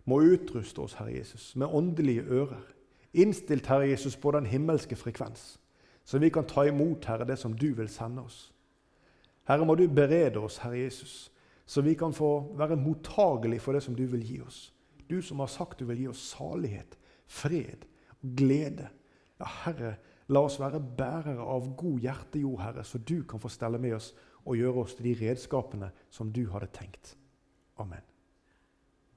må 0.10 0.22
utruste 0.26 0.82
oss, 0.82 0.96
Herre 0.98 1.14
Jesus, 1.18 1.56
med 1.56 1.70
åndelige 1.74 2.24
ører 2.30 2.68
innstilt, 3.14 3.68
Herre 3.68 3.90
Jesus, 3.90 4.18
på 4.18 4.32
den 4.32 4.46
himmelske 4.46 4.96
frekvens, 4.96 5.60
så 6.04 6.20
vi 6.22 6.30
kan 6.34 6.48
ta 6.48 6.66
imot, 6.66 7.06
Herre, 7.06 7.28
det 7.28 7.38
som 7.40 7.54
du 7.54 7.72
vil 7.78 7.90
sende 7.90 8.24
oss. 8.26 8.50
Herre, 9.50 9.66
må 9.66 9.76
du 9.76 9.88
berede 9.88 10.42
oss, 10.42 10.60
Herre 10.64 10.78
Jesus, 10.78 11.32
så 11.66 11.82
vi 11.86 11.94
kan 11.94 12.14
få 12.14 12.56
være 12.58 12.78
mottagelige 12.78 13.62
for 13.62 13.74
det 13.74 13.84
som 13.86 13.96
du 13.96 14.06
vil 14.10 14.26
gi 14.26 14.40
oss. 14.42 14.74
Du 15.10 15.22
som 15.22 15.40
har 15.40 15.50
sagt 15.50 15.80
du 15.80 15.86
vil 15.90 16.04
gi 16.04 16.08
oss 16.10 16.22
salighet, 16.36 16.98
fred 17.28 17.86
og 18.22 18.34
glede. 18.38 18.90
Ja, 19.40 19.50
Herre, 19.66 19.94
la 20.30 20.44
oss 20.46 20.60
være 20.62 20.82
bærere 20.82 21.46
av 21.46 21.72
god 21.78 22.00
hjertejord, 22.00 22.62
Herre, 22.62 22.84
så 22.84 22.98
du 22.98 23.24
kan 23.24 23.42
få 23.42 23.50
stelle 23.50 23.82
med 23.82 23.98
oss 23.98 24.14
og 24.46 24.58
gjøre 24.58 24.84
oss 24.84 24.98
til 24.98 25.10
de 25.10 25.16
redskapene 25.22 25.92
som 26.10 26.34
du 26.34 26.48
hadde 26.50 26.70
tenkt. 26.74 27.16
Amen. 27.80 28.09